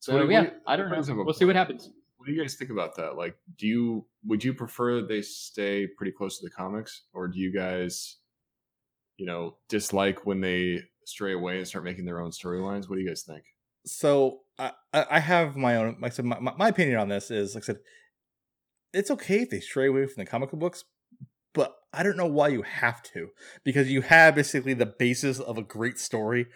[0.00, 1.22] So what- yeah, what- I don't know.
[1.24, 1.90] We'll see what happens.
[2.24, 3.16] What do you guys think about that?
[3.16, 7.38] Like, do you would you prefer they stay pretty close to the comics, or do
[7.38, 8.16] you guys,
[9.18, 12.88] you know, dislike when they stray away and start making their own storylines?
[12.88, 13.44] What do you guys think?
[13.86, 15.96] so I I have my own.
[16.00, 17.78] Like I said, my, my opinion on this is like I said,
[18.92, 20.84] it's okay if they stray away from the comic book books,
[21.52, 23.28] but I don't know why you have to
[23.64, 26.46] because you have basically the basis of a great story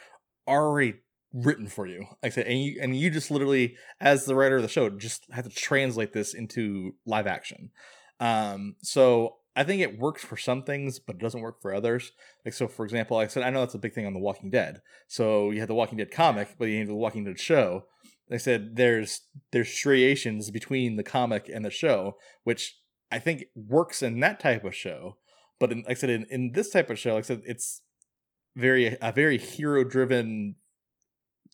[0.46, 0.94] already
[1.32, 2.06] written for you.
[2.22, 4.88] Like I said, and you and you just literally, as the writer of the show,
[4.90, 7.70] just have to translate this into live action.
[8.20, 12.12] Um, so I think it works for some things, but it doesn't work for others.
[12.44, 14.20] Like so, for example, like I said, I know that's a big thing on The
[14.20, 14.82] Walking Dead.
[15.06, 17.84] So you had the Walking Dead comic, but you have the Walking Dead show.
[18.30, 19.22] Like I said there's
[19.52, 22.78] there's striations between the comic and the show, which
[23.10, 25.16] I think works in that type of show.
[25.58, 27.82] But in, like I said, in, in this type of show, like I said, it's
[28.54, 30.56] very a very hero driven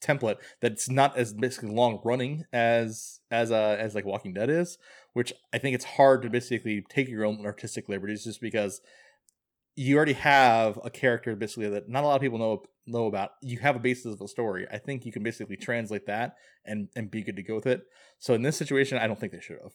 [0.04, 4.78] template that's not as basically long running as as uh as like Walking Dead is,
[5.12, 8.80] which I think it's hard to basically take your own artistic liberties just because
[9.76, 13.30] you already have a character basically that not a lot of people know know about.
[13.40, 14.66] You have a basis of a story.
[14.70, 17.82] I think you can basically translate that and and be good to go with it.
[18.18, 19.72] So in this situation, I don't think they should have.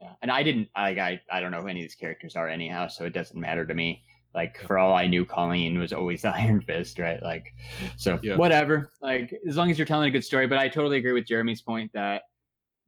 [0.00, 0.12] Yeah.
[0.22, 2.88] And I didn't like I I don't know who any of these characters are anyhow,
[2.88, 4.02] so it doesn't matter to me.
[4.34, 7.22] Like for all I knew, Colleen was always the Iron Fist, right?
[7.22, 7.54] Like,
[7.96, 8.36] so Yeah.
[8.36, 8.92] whatever.
[9.02, 10.46] Like as long as you're telling a good story.
[10.46, 12.22] But I totally agree with Jeremy's point that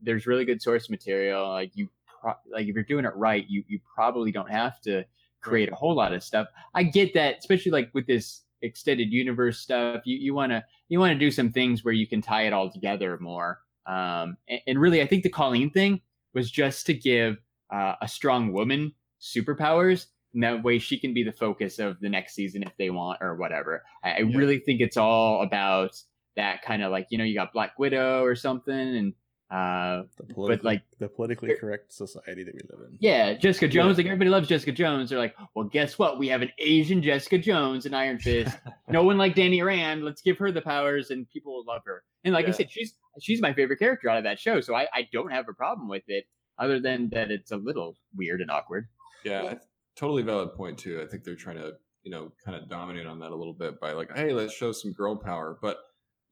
[0.01, 1.49] there's really good source material.
[1.49, 1.89] Like you,
[2.21, 5.05] pro- like if you're doing it right, you you probably don't have to
[5.41, 6.47] create a whole lot of stuff.
[6.75, 10.03] I get that, especially like with this extended universe stuff.
[10.05, 12.53] You you want to you want to do some things where you can tie it
[12.53, 13.59] all together more.
[13.87, 16.01] Um, and, and really, I think the Colleen thing
[16.35, 17.39] was just to give
[17.71, 20.07] uh, a strong woman superpowers.
[20.35, 23.19] And that way she can be the focus of the next season if they want
[23.21, 23.83] or whatever.
[24.03, 24.37] I, I Yeah.
[24.39, 26.01] really think it's all about
[26.37, 28.73] that kind of like, you know, you got Black Widow or something.
[28.75, 29.15] And
[29.51, 32.97] uh, The politically, like- the politically correct society that we live in.
[33.01, 35.11] yeah, Jessica Jones, like everybody loves Jessica Jones.
[35.11, 36.19] They're like, well, guess what?
[36.19, 38.57] We have an Asian Jessica Jones in Iron Fist.
[38.89, 40.05] no one like Danny Rand.
[40.05, 42.03] Let's give her the powers and people will love her.
[42.25, 44.63] And like I said, she's she's my favorite character out of that show.
[44.63, 46.25] So I, I don't have a problem with it
[46.59, 48.89] other than that it's a little weird and awkward.
[49.23, 49.59] Yeah, I-
[49.97, 51.03] totally valid point too.
[51.03, 51.73] I think they're trying to,
[52.03, 54.73] you know, kind of dominate on that a little bit by like, hey, let's show
[54.73, 55.59] some girl power.
[55.61, 55.79] But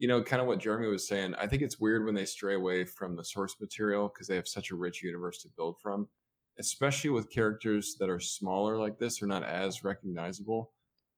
[0.00, 1.34] you know, kind of what Jeremy was saying.
[1.34, 4.48] I think it's weird when they stray away from the source material because they have
[4.48, 6.08] such a rich universe to build from,
[6.58, 10.72] especially with characters that are smaller like this or not as recognizable.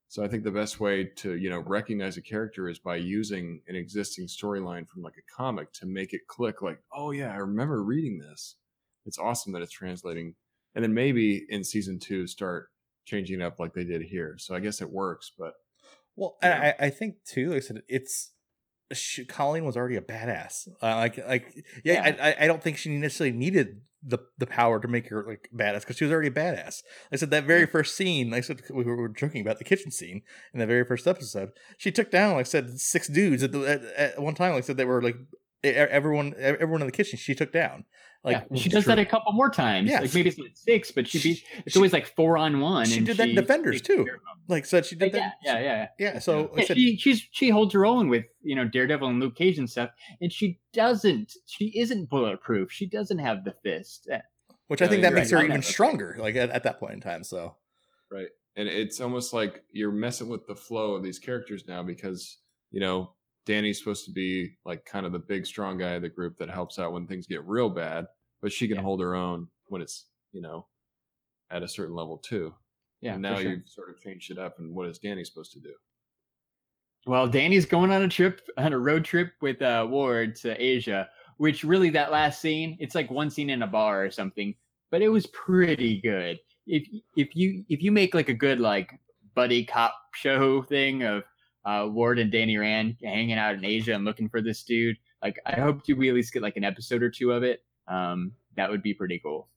[0.09, 3.61] So I think the best way to, you know, recognize a character is by using
[3.69, 7.37] an existing storyline from like a comic to make it click like, oh yeah, I
[7.37, 8.57] remember reading this.
[9.07, 10.35] It's awesome that it's translating
[10.75, 12.69] and then maybe in season two start
[13.05, 14.37] changing up like they did here.
[14.39, 15.55] So I guess it works, but
[16.17, 17.49] Well, I, I think too.
[17.51, 18.33] Like I said, it's
[18.93, 20.69] she, Colleen was already a badass.
[20.83, 22.17] Uh, like, like, yeah, Yeah.
[22.21, 25.81] I, I, don't think she necessarily needed the the power to make her like badass
[25.81, 26.83] because she was already a badass.
[26.83, 27.67] Like I said that very Yeah.
[27.67, 28.31] first scene.
[28.31, 31.51] Like I said, we were joking about the kitchen scene in the very first episode.
[31.79, 33.83] She took down, like I said, six dudes at, the, at,
[34.17, 34.53] at one time.
[34.53, 35.17] Like I said, they were like
[35.65, 37.19] everyone, everyone in the kitchen.
[37.19, 37.85] She took down.
[38.25, 39.91] Like yeah, she does that a couple more times.
[39.91, 40.01] Yes.
[40.03, 42.87] Like maybe it's not six, but she be She- it's always like four on one.
[42.87, 44.05] she and did that in Defenders, too.
[44.05, 44.39] care of them.
[44.47, 45.35] like said, she did Yeah, that.
[45.45, 45.87] yeah, yeah.
[45.99, 46.19] yeah.
[46.21, 49.35] So Yeah, said, she she's she holds her own with you know Daredevil and Luke
[49.35, 49.91] Cage and stuff,
[50.21, 51.33] and she doesn't.
[51.47, 52.71] She isn't bulletproof.
[52.71, 54.07] She doesn't have the fist.
[54.09, 54.21] Eh,
[54.69, 55.41] which I think that makes right.
[55.41, 55.61] her even know.
[55.63, 56.17] stronger.
[56.21, 57.25] Like at, at that point in time.
[57.25, 57.57] So
[58.11, 58.29] right.
[58.55, 62.39] And it's almost like you're messing with the flow of these characters now because,
[62.71, 63.15] you know,
[63.47, 66.49] Danny's supposed to be like kind of the big strong guy of the group that
[66.51, 68.07] helps out when things get real bad,
[68.41, 68.83] but she can Yeah.
[68.83, 70.67] hold her own when it's, you know,
[71.51, 72.55] at a certain level too.
[73.01, 73.51] Yeah, and now sure.
[73.51, 75.75] you've sort of changed it up and what is Danny supposed to do?
[77.05, 81.09] Well, Danny's going on a trip on a road trip with uh, Ward to Asia,
[81.39, 84.55] which really that last scene, it's like one scene in a bar or something,
[84.91, 86.39] but it was pretty good.
[86.67, 86.87] If
[87.17, 89.01] if you if you make like a good like
[89.35, 91.25] buddy cop show thing of
[91.65, 95.39] uh, Ward and Danny Rand hanging out in Asia and looking for this dude, like
[95.47, 97.63] I hope you we at least get like an episode or two of it.
[97.89, 99.49] Um, that would be pretty cool.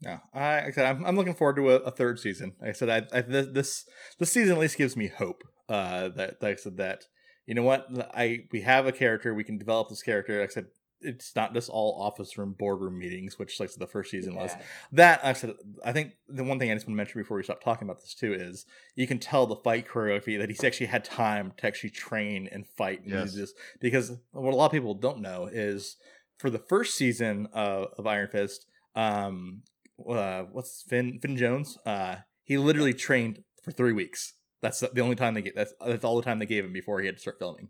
[0.00, 2.54] Yeah, I, like I said, I'm, I'm looking forward to a, a third season.
[2.60, 3.84] Like I said, I, I this this
[4.18, 5.42] this season at least gives me hope.
[5.68, 7.04] Uh, that like I said that
[7.46, 10.40] you know what, I we have a character, we can develop this character.
[10.40, 10.66] Like I said,
[11.02, 14.52] it's not just all office room boardroom meetings, which like the first season was.
[14.92, 17.42] That I said, I think the one thing I just want to mention before we
[17.42, 20.86] stop talking about this too is you can tell the fight choreography that he's actually
[20.86, 23.22] had time to actually train and fight and Yes.
[23.24, 25.96] use this because what a lot of people don't know is
[26.38, 29.62] for the first season of, of Iron Fist, um,
[30.08, 31.76] uh, what's Finn Finn Jones?
[31.84, 34.34] Uh, he literally trained for three weeks.
[34.62, 35.54] That's the only time they get.
[35.54, 37.68] That's that's all the time they gave him before he had to start filming.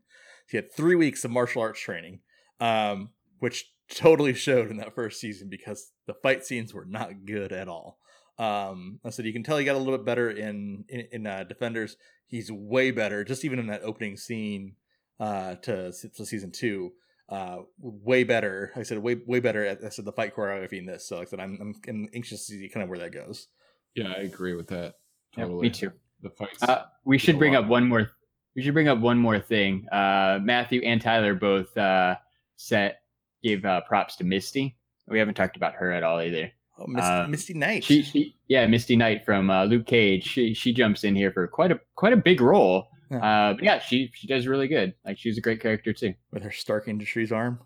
[0.49, 2.21] He had three weeks of martial arts training,
[2.61, 3.11] um,
[3.41, 7.69] which totally showed in that first season because the fight scenes were not good at
[7.69, 7.99] all.
[8.39, 11.27] Um, I said you can tell he got a little bit better in in, in
[11.27, 11.97] uh, Defenders.
[12.27, 14.77] He's way better, just even in that opening scene
[15.19, 16.93] uh, to, to season two.
[17.29, 18.73] Uh, way better.
[18.75, 21.07] Like I said way way better at I said the fight choreography in this.
[21.07, 23.49] So like I said, I'm I'm, I'm anxious to see kind of where that goes.
[23.95, 24.95] Yeah, I agree with that.
[25.37, 25.63] Yeah, Totally.
[25.63, 25.93] me too.
[26.23, 26.63] The fights.
[26.63, 28.11] Uh, we should bring up one more.
[28.57, 29.87] We should bring up one more thing.
[29.93, 32.17] Uh, Matthew and Tyler both uh,
[32.57, 33.00] set
[33.43, 34.77] gave uh, props to Misty.
[35.09, 36.51] We haven't talked about her at all either.
[36.79, 37.85] Oh, Misty, Uh, Misty Knight.
[37.85, 40.25] She, she yeah, Misty Knight from uh, Luke Cage.
[40.25, 42.89] She she jumps in here for quite a quite a big role.
[43.11, 43.19] Yeah.
[43.19, 44.95] Uh, but yeah, she she does really good.
[45.05, 46.15] Like she's a great character too.
[46.33, 47.61] with her Stark Industries arm.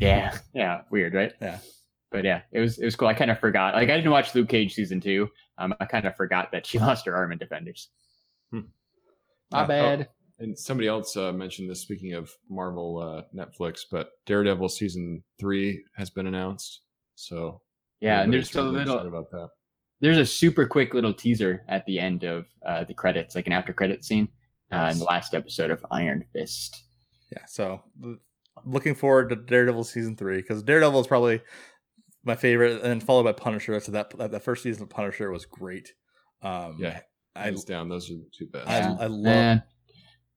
[0.00, 1.32] Yeah, yeah, weird, right?
[1.40, 1.58] Yeah.
[2.10, 3.08] But yeah, it was it was cool.
[3.08, 3.74] I kind of forgot.
[3.74, 5.28] Like I didn't watch Luke Cage season two.
[5.58, 7.88] Um, I kind of forgot that she lost her arm in Defenders.
[8.50, 8.60] Hmm.
[9.50, 10.08] My Oh, bad.
[10.38, 11.80] And somebody else uh, mentioned this.
[11.80, 16.80] Speaking of Marvel, uh, Netflix, but Daredevil season three has been announced.
[17.14, 17.60] So
[18.00, 19.48] yeah, and everybody's there's a little about that.
[20.00, 23.52] there's a super quick little teaser at the end of uh, the credits, like an
[23.52, 24.28] after credit scene
[24.72, 26.82] uh, in the last episode of Iron Fist.
[27.32, 27.82] Yeah, so
[28.64, 31.40] looking forward to Daredevil season three because Daredevil is probably
[32.24, 33.78] my favorite, and followed by Punisher.
[33.80, 35.92] So that that, that first season of Punisher was great.
[36.42, 37.00] Um, Yeah,
[37.36, 38.68] I hands down, those are the two best.
[38.68, 39.26] I, I love.
[39.26, 39.62] And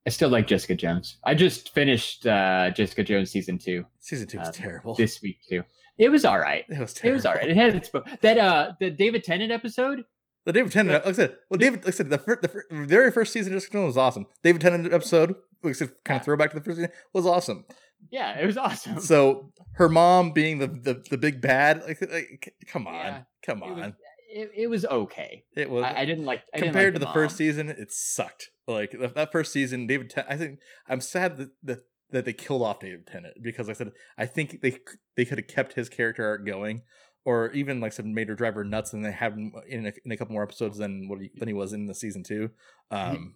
[0.07, 1.17] I still like Jessica Jones.
[1.25, 4.95] I just finished uh, Jessica Jones season two season two was uh, terrible.
[4.95, 5.63] this week too.
[5.97, 6.63] It was all right.
[6.69, 7.11] it was terrible.
[7.11, 7.49] It was all right.
[7.49, 7.91] It had its
[8.21, 10.05] that uh the David Tennant episode.
[10.45, 13.11] The David Tennant, like I said, well, David, like I said, the, the, the very
[13.11, 14.27] first season of Jessica Jones was awesome.
[14.43, 17.65] David Tennant episode, like I said, kind of throwback to the first season, was awesome.
[18.09, 19.01] Yeah, it was awesome.
[19.01, 23.21] So her mom being the the, the big bad, like, like come on, Yeah.
[23.45, 23.95] come It was, on,
[24.37, 25.43] it, it was okay.
[25.55, 25.83] it was.
[25.83, 28.49] I, I didn't like I didn't compared like to the first season, it sucked.
[28.67, 30.09] Like that, that first season, David.
[30.09, 31.79] Ten- I think I'm sad that, that
[32.11, 34.77] that they killed off David Tennant because like I said I think they
[35.15, 36.81] they could have kept his character arc going,
[37.25, 39.87] or even like some said made her drive her nuts, and they had him in
[39.87, 42.23] a, in a couple more episodes than what he, than he was in the season
[42.23, 42.49] two.
[42.91, 43.35] Um,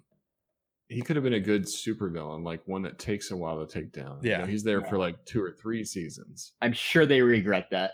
[0.88, 3.93] he could have been a good supervillain, like one that takes a while to take
[3.93, 4.20] down.
[4.22, 4.38] You Yeah.
[4.39, 4.89] know, he's there Yeah.
[4.89, 6.52] for like two or three seasons.
[6.62, 7.91] I'm sure they regret that.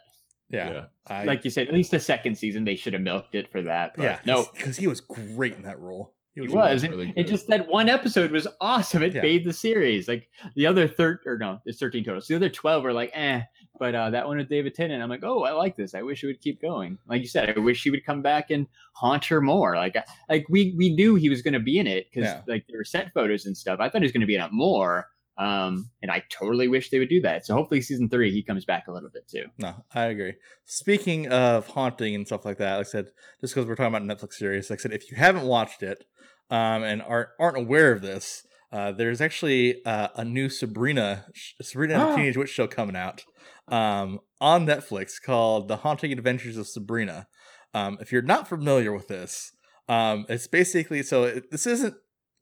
[0.50, 3.52] Yeah, I, like you said, at least the second season they should have milked it
[3.52, 3.93] for that.
[3.95, 6.14] But yeah, no, because he was great in that role.
[6.36, 6.88] he was was.
[6.88, 7.28] Really and good.
[7.28, 9.04] just that one episode was awesome.
[9.04, 9.22] It Yeah.
[9.24, 10.08] made the series.
[10.08, 12.22] Like the other third or no, it's 13 total.
[12.22, 13.41] So the other 12 were like, eh.
[13.80, 15.93] But uh, that one with David Tennant, I'm like, oh, I like this.
[15.93, 16.98] I wish it would keep going.
[17.08, 19.76] Like you said, I wish he would come back and haunt her more.
[19.76, 19.95] Like,
[20.30, 22.41] like we we knew he was going to be in it because Yeah.
[22.48, 23.80] like there were set photos and stuff.
[23.80, 25.08] I thought he was going to be in it more.
[25.38, 27.45] Um, and I totally wish they would do that.
[27.45, 29.45] So hopefully season three he comes back a little bit too.
[29.57, 30.33] No, I agree.
[30.65, 33.05] Speaking of haunting and stuff like that, like I said,
[33.41, 36.05] just because we're talking about Netflix series, like I said, if you haven't watched it
[36.49, 41.25] um, and aren't aren't aware of this, uh, there's actually uh, a new Sabrina
[41.61, 43.23] Sabrina and the Teenage Witch show coming out
[43.67, 47.27] um, on Netflix called The Haunting Adventures of Sabrina.
[47.73, 49.51] Um, if you're not familiar with this,
[49.88, 51.95] um, it's basically so it, this isn't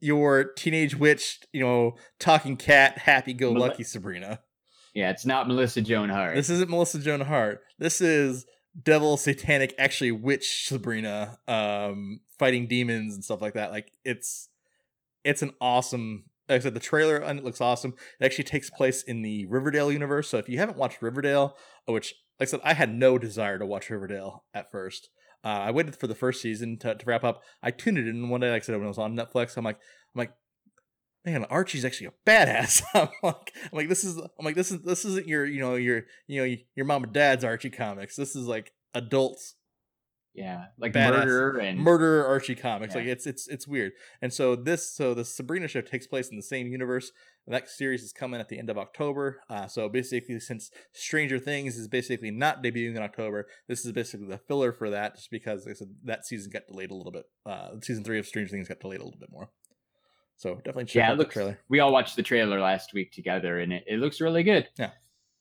[0.06, 4.40] your teenage witch, you know, talking cat, happy go lucky Sabrina.
[4.94, 6.36] Yeah, it's not Melissa Joan Hart.
[6.36, 7.60] This isn't Melissa Joan Hart.
[7.78, 8.46] This is
[8.80, 13.72] devil, satanic, actually witch Sabrina, um, fighting demons and stuff like that.
[13.72, 14.48] Like it's
[15.24, 16.24] it's an awesome.
[16.48, 17.94] Like I said, the trailer and it looks awesome.
[18.20, 20.28] It actually takes place in the Riverdale universe.
[20.28, 23.66] So if you haven't watched Riverdale, which like I said, I had no desire to
[23.66, 25.08] watch Riverdale at first.
[25.46, 27.44] Uh, I waited for the first season to, to wrap up.
[27.62, 29.56] I tuned it in one day, like I said, when it was on Netflix.
[29.56, 29.76] I'm like,
[30.12, 30.32] I'm like,
[31.24, 32.82] man, Archie's actually a badass.
[32.94, 35.76] I'm like, I'm like, this is, I'm like, this is, this isn't your, you know,
[35.76, 38.16] your, you know, your mom and dad's Archie comics.
[38.16, 39.54] This is like adults
[40.36, 41.24] yeah, like Badass.
[41.24, 42.94] murder and murderer Archie comics.
[42.94, 43.00] Yeah.
[43.00, 43.92] Like it's, it's, it's weird.
[44.20, 47.10] And so this, so the Sabrina show takes place in the same universe.
[47.48, 49.40] That series is coming at the end of October.
[49.48, 54.26] Uh, so basically, since Stranger Things is basically not debuting in October, this is basically
[54.26, 57.12] the filler for that, just because like I said, that season got delayed a little
[57.12, 57.24] bit.
[57.44, 59.50] Uh, season three of Stranger Things got delayed a little bit more.
[60.36, 61.34] So definitely check yeah, out it the looks.
[61.34, 61.58] trailer.
[61.68, 64.68] We all watched the trailer last week together, and it, it looks really good.
[64.78, 64.90] Yeah.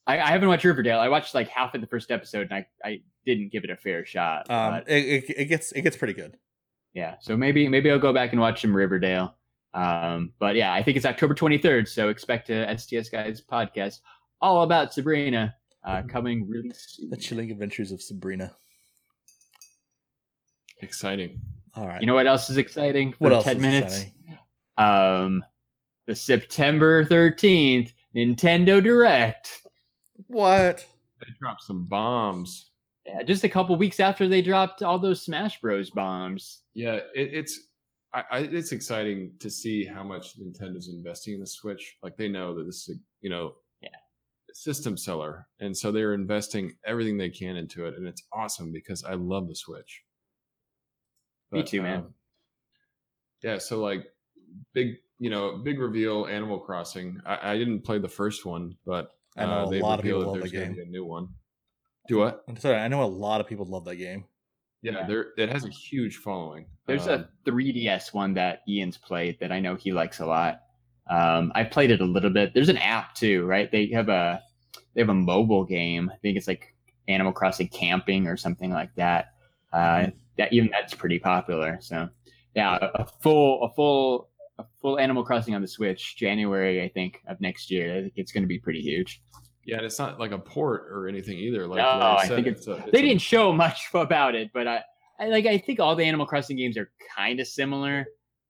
[0.08, 1.00] I, I haven't watched Riverdale.
[1.00, 3.76] I watched like half of the first episode, and I, I didn't give it a
[3.76, 4.50] fair shot.
[4.50, 6.38] Um, it, it, it gets it gets pretty good.
[6.94, 9.36] yeah, so maybe maybe I'll go back and watch some Riverdale.
[9.74, 14.00] Um, but yeah, I think it's October 23rd, so expect a STS Guys podcast
[14.42, 15.54] all about Sabrina
[15.84, 17.10] uh, coming really soon.
[17.10, 18.54] The chilling adventures of Sabrina.
[20.82, 21.42] Exciting.
[21.76, 22.00] All right.
[22.02, 23.12] You know what else is exciting?
[23.14, 23.44] For what else?
[23.44, 23.94] 10 is minutes.
[24.02, 24.14] exciting?
[24.78, 25.46] Um,
[26.08, 29.62] the September 13th Nintendo Direct.
[30.28, 30.86] What?
[31.22, 32.72] They dropped some bombs.
[33.06, 35.90] Yeah, just a couple weeks after they dropped all those Smash Bros.
[35.92, 36.62] bombs.
[36.74, 37.60] Yeah, it, it's
[38.14, 41.98] I, I, it's exciting to see how much Nintendo's investing in the Switch.
[42.02, 43.90] Like they know that this is a, you know Yeah.
[44.54, 49.04] system seller, and so they're investing everything they can into it, and it's awesome because
[49.04, 50.04] I love the Switch.
[51.52, 52.00] Me too, man.
[52.00, 52.14] um,
[53.44, 54.08] yeah, so like
[54.74, 56.26] big, you know, big reveal.
[56.26, 57.22] Animal Crossing.
[57.26, 60.22] I, I didn't play the first one, but I know uh, a lot of people
[60.22, 60.80] love that the there's game.
[60.82, 61.28] a new one.
[62.08, 62.44] Do what?
[62.48, 62.78] I'm sorry.
[62.78, 64.26] I know a lot of people love that game.
[64.82, 65.08] Yeah, Yeah.
[65.08, 66.68] there it has a huge following.
[66.86, 70.62] There's Um, a 3DS one that Ian's played that I know he likes a lot.
[71.10, 72.54] Um, I played it a little bit.
[72.54, 73.72] There's an app too, right?
[73.72, 74.42] They have a
[74.94, 76.10] they have a mobile game.
[76.14, 76.74] I think it's like
[77.08, 79.34] Animal Crossing Camping or something like that.
[79.74, 80.08] Uh,
[80.38, 81.78] that even that's pretty popular.
[81.82, 82.10] So
[82.56, 84.30] yeah, a, a full a full
[84.60, 87.98] a full Animal Crossing on the Switch, January I think of next year.
[87.98, 89.22] I think it's going to be pretty huge.
[89.66, 91.66] Yeah, and it's not like a port or anything either.
[91.68, 94.36] Like No, Larry I said, think it's, a, it's they a- didn't show much about
[94.36, 94.82] it, but I,
[95.20, 98.06] I like I think all the Animal Crossing games are kind of similar.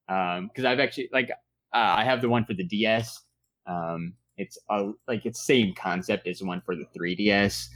[0.08, 1.34] Um, because I've actually like uh,
[1.72, 3.22] I have the one for the DS.
[3.66, 7.66] Um, it's a like it's same concept as the one for the 3DS.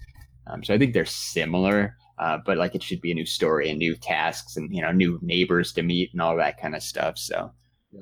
[0.46, 1.96] Um, so I think they're similar.
[2.18, 4.92] Uh, but like it should be a new story and new tasks and you know
[4.92, 7.16] new neighbors to meet and all that kind of stuff.
[7.16, 7.50] So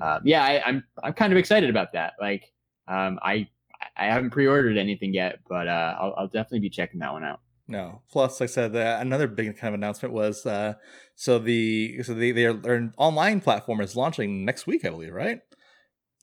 [0.01, 2.14] uh, yeah, I, I'm I'm kind of excited about that.
[2.20, 2.53] Like
[2.86, 3.49] um, I
[3.97, 7.41] I haven't pre-ordered anything yet, but uh, I'll, I'll definitely be checking that one out.
[7.66, 8.01] No.
[8.11, 10.74] Plus, like I said, uh, another big kind of announcement was uh,
[11.14, 15.41] so the so the, their their online platform is launching next week, I believe, right?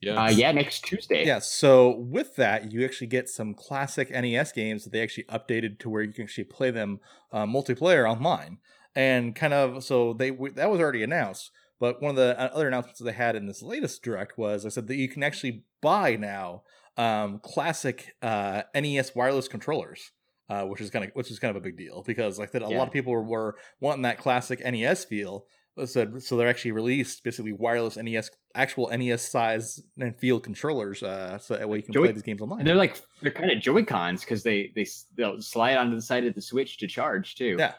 [0.02, 1.24] yeah, Uh, yeah, next Tuesday.
[1.24, 1.38] Yeah.
[1.38, 5.88] So with that, you actually get some classic NES games that they actually updated to
[5.90, 7.00] where you can actually play them
[7.32, 8.58] uh, multiplayer online,
[8.94, 11.50] and kind of so they w- that was already announced.
[11.78, 14.64] But one of the uh, other announcements that they had in this latest direct was
[14.64, 16.62] I said that you can actually buy now
[16.96, 20.12] um, classic uh, NES wireless controllers.
[20.48, 22.62] Uh, which is kind of which is kind of a big deal because like said,
[22.62, 22.78] a Yeah.
[22.78, 25.44] lot of people were, were wanting that classic NES feel.
[25.86, 31.36] So, so they're actually released basically wireless NES, actual NES size and feel controllers, uh,
[31.38, 32.60] so that way you can Joy- play these games online.
[32.60, 36.00] And they're like they're kind of Joy Cons because they they they'll slide onto the
[36.02, 37.56] side of the Switch to charge too.
[37.58, 37.72] Yeah.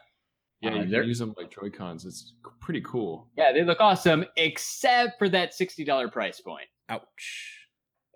[0.61, 2.05] Yeah, uh, you they're- can use them like Joy Cons.
[2.05, 3.29] It's pretty cool.
[3.37, 6.67] yeah, they look awesome except for that sixty dollar price point.
[6.89, 7.53] Ouch.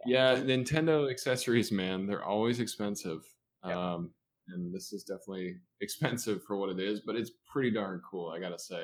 [0.06, 3.22] Yeah, Nintendo accessories, man, they're always expensive.
[3.66, 3.76] Yep.
[3.78, 4.12] Um,
[4.48, 8.40] and this is definitely expensive for what it is, but it's pretty darn cool, I
[8.40, 8.84] gotta say.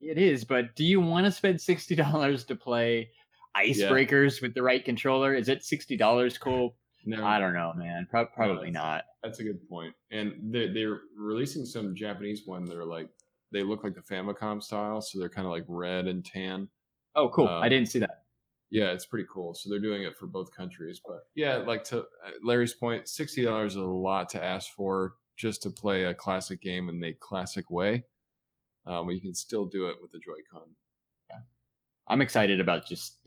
[0.00, 3.10] It is, but do you want to spend sixty dollars to play
[3.56, 5.34] Icebreakers with the right controller?
[5.34, 6.76] Is it sixty dollars cool?
[7.08, 8.06] No, I don't know, man.
[8.10, 9.04] Pro- probably it's- not.
[9.22, 9.94] That's a good point.
[10.10, 12.64] And they're, they're releasing some Japanese one.
[12.66, 13.08] They're like
[13.50, 16.68] they look like the Famicom style, so they're kind of like red and tan.
[17.14, 17.48] Oh, cool.
[17.48, 18.24] Uh, I didn't see that.
[18.70, 19.54] Yeah, it's pretty cool.
[19.54, 21.00] So they're doing it for both countries.
[21.04, 25.14] But yeah, like to uh, Larry's point, sixty dollars is a lot to ask for
[25.36, 28.04] just to play a classic game in a classic way.
[28.86, 30.62] Um, but you can still do it with the Joy-Con.
[32.08, 33.18] I'm excited about just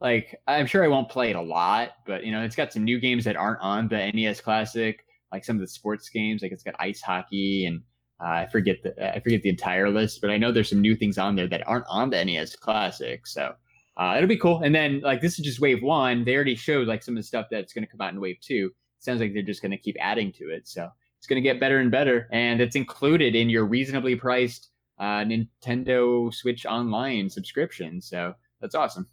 [0.00, 2.84] like I'm sure I won't play it a lot, but you know it's got some
[2.84, 6.42] new games that aren't on the NES Classic, like some of the sports games.
[6.42, 7.82] Like it's got ice hockey and
[8.20, 10.96] uh, I forget the I forget the entire list, but I know there's some new
[10.96, 13.26] things on there that aren't on the NES Classic.
[13.26, 13.54] So
[13.96, 14.62] uh, it'll be cool.
[14.62, 16.24] And then like this is just Wave One.
[16.24, 18.38] They already showed like some of the stuff that's going to come out in Wave
[18.40, 18.70] Two.
[18.98, 20.68] sounds like they're just going to keep adding to it.
[20.68, 24.70] So it's going to get better and better, and it's included in your reasonably priced
[24.98, 28.00] uh, Nintendo Switch Online subscription.
[28.00, 29.08] So that's awesome.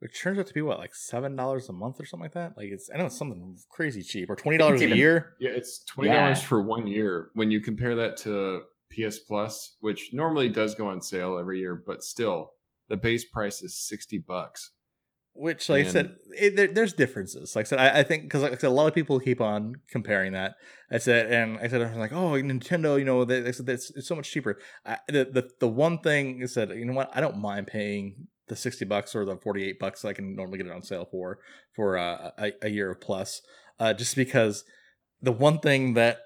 [0.00, 2.56] Which turns out to be what, like seven dollars a month or something like that.
[2.56, 5.34] Like it's I know it's something crazy cheap, or twenty dollars a even- year.
[5.40, 6.46] Yeah, it's twenty dollars Yeah.
[6.48, 7.30] for one year.
[7.34, 8.62] When you compare that to
[8.92, 12.52] PS Plus, which normally does go on sale every year, but still
[12.88, 14.72] the base price is sixty bucks.
[15.38, 17.54] Which, like I said, it, there, there's differences.
[17.54, 19.40] Like I said, I, I think because like I said, a lot of people keep
[19.40, 20.54] on comparing that.
[20.90, 23.68] I said, and I said, I was like, oh, Nintendo, you know, they, they said
[23.68, 24.58] it's, it's so much cheaper.
[24.84, 28.28] I, the, the the one thing I said, you know what, I don't mind paying
[28.48, 31.06] the sixty bucks or the forty eight bucks I can normally get it on sale
[31.10, 31.38] for
[31.74, 33.42] for uh, a, a year of plus,
[33.78, 34.64] uh, just because
[35.20, 36.18] the one thing that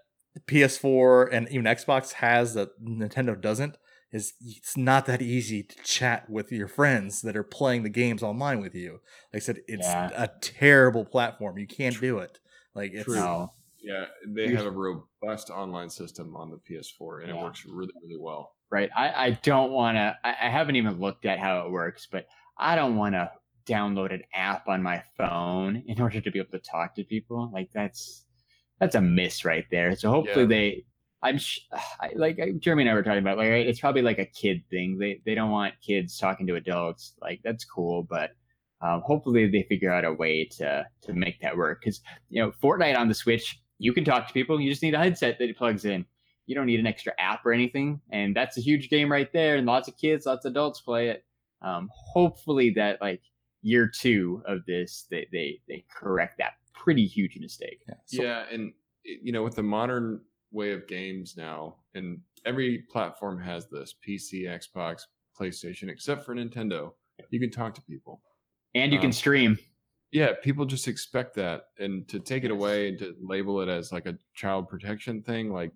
[0.46, 3.76] PS4 and even Xbox has that Nintendo doesn't
[4.12, 8.22] is it's not that easy to chat with your friends that are playing the games
[8.22, 9.00] online with you.
[9.32, 10.10] Like I said, it's Yeah.
[10.14, 11.58] a terrible platform.
[11.58, 12.38] You can't do it.
[12.74, 13.14] Like it's True.
[13.16, 13.52] No.
[13.82, 17.40] Yeah, they have a robust online system on the PS4, and Yeah.
[17.40, 18.54] it works really, really well.
[18.70, 18.90] right?
[18.96, 20.16] I, I don't want to.
[20.22, 22.26] I, I haven't even looked at how it works, but
[22.58, 23.30] I don't want to
[23.66, 27.50] download an app on my phone in order to be able to talk to people.
[27.52, 28.26] Like that's
[28.78, 29.96] that's a miss right there.
[29.96, 30.48] So hopefully Yeah.
[30.48, 30.84] they.
[31.22, 31.60] I'm sh-
[32.00, 34.98] I, like Jeremy and I were talking about like it's probably like a kid thing.
[34.98, 37.14] They they don't want kids talking to adults.
[37.20, 38.30] Like that's cool, but
[38.82, 41.80] um, hopefully they figure out a way to to make that work.
[41.80, 44.60] Because you know Fortnite on the Switch, you can talk to people.
[44.60, 46.04] You just need a headset that it plugs in.
[46.46, 49.56] You don't need an extra app or anything, and that's a huge game right there.
[49.56, 51.24] And lots of kids, lots of adults play it.
[51.62, 53.20] Um, hopefully that like
[53.62, 57.82] year two of this, they they they correct that pretty huge mistake.
[57.86, 57.94] Yeah.
[58.06, 58.72] So, yeah, and
[59.04, 60.20] you know, with the modern
[60.52, 65.02] way of games now, and every platform has this PC, Xbox,
[65.38, 66.92] PlayStation, except for Nintendo.
[67.30, 68.22] You can talk to people.
[68.74, 69.58] And you can Um, stream.
[70.12, 73.92] Yeah, people just expect that, and to take it away and to label it as
[73.92, 75.70] like a child protection thing, like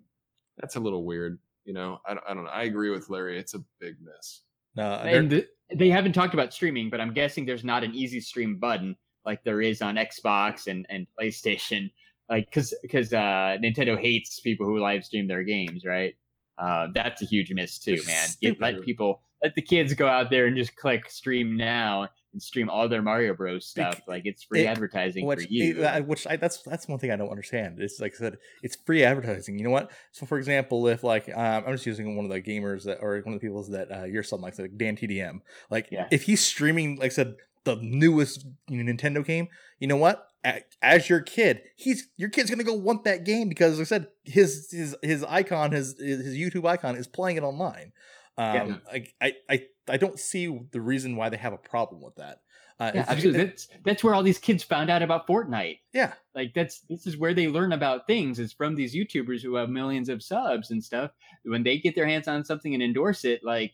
[0.57, 1.39] that's a little weird.
[1.63, 2.49] You know, I, don't- I don't know.
[2.49, 3.39] I agree with Larry.
[3.39, 4.41] It's a big miss.
[4.75, 8.19] no, And the, they haven't talked about streaming, but I'm guessing there's not an easy
[8.19, 8.95] stream button
[9.25, 11.89] like there is on Xbox and, and PlayStation.
[12.29, 16.15] Like, because because uh, Nintendo hates people who live stream their games, right?
[16.57, 18.55] Uh, that's a huge miss too, It's man.
[18.59, 22.69] Let people let the kids go out there and just click stream now and stream
[22.69, 24.01] all their Mario Bros stuff.
[24.07, 25.83] Like it's free it- advertising which, for you.
[25.83, 27.79] eh, which I, that's that's one thing I don't understand.
[27.79, 29.59] It's like I said, it's free advertising.
[29.59, 29.91] You know what?
[30.13, 33.19] So for example, if like um, I'm just using one of the gamers that or
[33.21, 36.07] one of the people that uh, you're something like like Dan TDM, like Yeah.
[36.09, 39.49] if he's streaming, like I said, the newest Nintendo game,
[39.79, 40.29] you know what?
[40.45, 43.89] A- As your kid, he's your kid's gonna go want that game because like I
[43.89, 47.91] said his his his icon, his his YouTube icon is playing it online.
[48.37, 48.75] Um, Yeah.
[48.91, 52.39] I, I I I don't see the reason why they have a problem with that.
[52.77, 53.43] Uh, yeah, if- absolutely.
[53.45, 55.79] That's that's where all these kids found out about Fortnite.
[55.93, 56.13] yeah.
[56.35, 59.69] like that's this is where they learn about things is from these youtubers who have
[59.69, 61.11] millions of subs and stuff
[61.45, 63.71] when they get their hands on something and endorse it like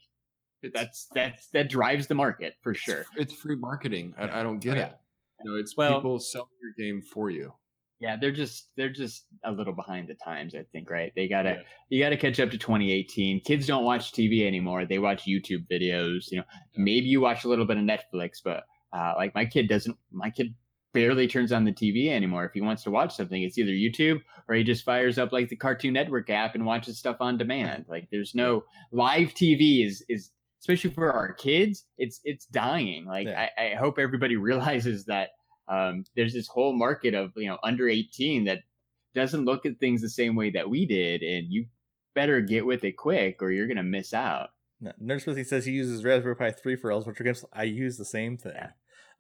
[0.61, 4.13] It's, that's that's that drives the market for it's- sure It's free marketing.
[4.19, 4.85] I, I don't get Oh, yeah.
[4.85, 4.95] it.
[5.43, 6.47] You know, it's Well- people selling
[6.77, 7.53] your game for you.
[7.99, 11.11] yeah they're just they're just a little behind the times i think right?
[11.15, 11.61] They gotta Yeah.
[11.89, 14.85] you gotta catch up to 2018 kids don't watch tv anymore.
[14.85, 16.43] They watch youtube videos you know.
[16.75, 18.63] Maybe you watch a little bit of netflix but
[18.93, 20.53] uh, like my kid doesn't my kid
[20.93, 22.43] barely turns on the tv anymore.
[22.45, 25.47] If he wants to watch something it's either youtube or he just fires up like
[25.49, 27.85] the cartoon network app and watches stuff on demand.
[27.87, 33.05] Like there's no live tv is is especially for our kids it's it's dying.
[33.05, 33.47] Like Yeah.
[33.57, 35.29] I, I hope everybody realizes that
[35.67, 38.59] um, there's this whole market of you know under 18 that
[39.13, 41.65] doesn't look at things the same way that we did and you
[42.15, 44.49] better get with it quick or you're gonna miss out
[44.79, 47.45] No, Nurse Pussy says he uses Raspberry Pi 3 for Ellsworth games.
[47.53, 48.53] I use the same thing.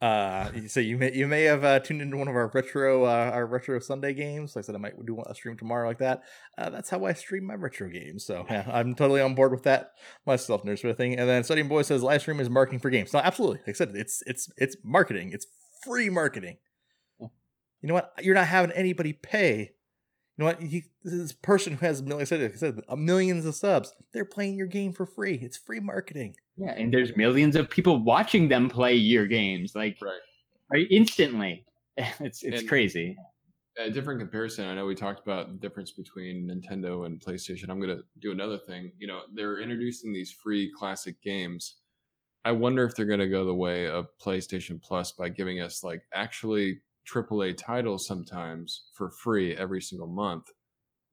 [0.01, 3.29] Uh, so you may you may have uh, tuned into one of our retro uh,
[3.31, 4.55] our retro Sunday games.
[4.55, 6.23] Like I said, I might do a stream tomorrow like that.
[6.57, 8.25] Uh, that's how I stream my retro games.
[8.25, 9.91] So yeah, I'm totally on board with that
[10.25, 11.19] myself, Nurse thing.
[11.19, 13.13] And then Studying Boy says live stream is marketing for games.
[13.13, 13.59] No, absolutely.
[13.59, 15.33] Like I said, it's it's it's marketing.
[15.33, 15.45] It's
[15.83, 16.57] free marketing.
[17.19, 18.13] You know what?
[18.21, 19.71] You're not having anybody pay.
[20.37, 20.61] You know what?
[20.61, 24.25] He, this person who has, like I said, like I said, millions of subs, they're
[24.25, 25.35] playing your game for free.
[25.41, 26.35] It's free marketing.
[26.57, 30.19] yeah and there's millions of people watching them play your games like Right.
[30.71, 31.65] right instantly
[31.97, 33.15] it's it's And- crazy
[33.79, 34.67] a different comparison.
[34.67, 37.69] I know we talked about the difference between Nintendo and PlayStation.
[37.69, 38.91] I'm going to do another thing.
[38.99, 41.77] You know, they're introducing these free classic games.
[42.43, 45.83] I wonder if they're going to go the way of PlayStation Plus by giving us
[45.83, 50.49] like actually AAA titles sometimes for free every single month.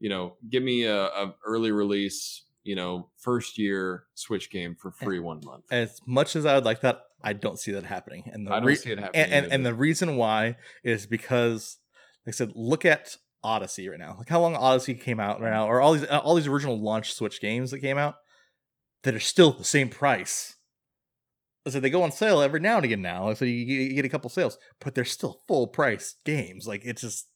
[0.01, 4.93] You know, give me a, a early release, you know, first year Switch game for
[4.93, 5.65] free one month.
[5.71, 8.31] As much as I would like that, I don't see that happening.
[8.33, 9.25] And the I don't re- see it happening.
[9.25, 11.79] and, and, and the reason why is because,
[12.25, 14.15] like I said, look at Odyssey right now.
[14.19, 15.55] Like how long Odyssey came out right mm.
[15.55, 18.17] now, or all these all these original launch Switch games that came out
[19.03, 20.57] that are still the same price.
[21.69, 23.33] So they go on sale every now and again now.
[23.35, 26.67] So you, you get a couple sales, but they're still full price games.
[26.67, 27.29] Like it's just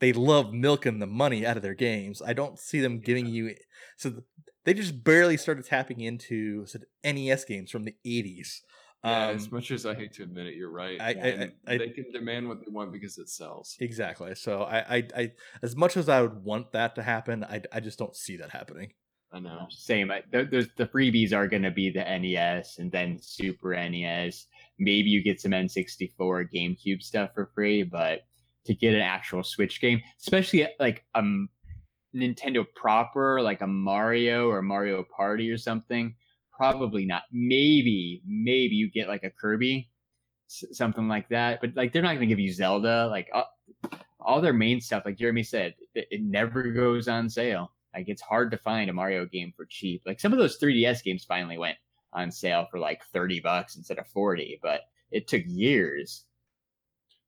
[0.00, 2.20] they love milking the money out of their games.
[2.20, 3.54] I don't see them giving you
[3.96, 4.22] so
[4.64, 8.60] they just barely started tapping into said NES games from the 80s.
[9.04, 10.98] Yeah, Um, as much as I hate to admit it, you're right.
[10.98, 13.76] I- I- I- they can demand what they want because it sells.
[13.78, 14.34] Exactly.
[14.34, 15.32] So I, I, I,
[15.62, 18.50] as much as I would want that to happen, I, I just don't see that
[18.50, 18.94] happening.
[19.34, 19.66] I know.
[19.68, 20.12] Same.
[20.30, 24.46] The freebies are going to be the NES and then Super NES.
[24.78, 28.26] Maybe you get some N64, GameCube stuff for free, but
[28.66, 31.48] to get an actual Switch game, especially like a m-
[32.14, 36.14] Nintendo proper, like a Mario or Mario Party or something,
[36.56, 37.22] probably not.
[37.32, 39.90] Maybe, maybe you get like a Kirby,
[40.46, 41.60] something like that.
[41.60, 43.08] But like they're not going to give you Zelda.
[43.10, 43.42] Like uh,
[44.20, 47.72] all their main stuff, like Jeremy said, it, it never goes on sale.
[47.94, 50.02] Like it's hard to find a Mario game for cheap.
[50.04, 51.76] Like some of those 3DS games finally went
[52.12, 56.24] on sale for like 30 bucks instead of 40, but it took years.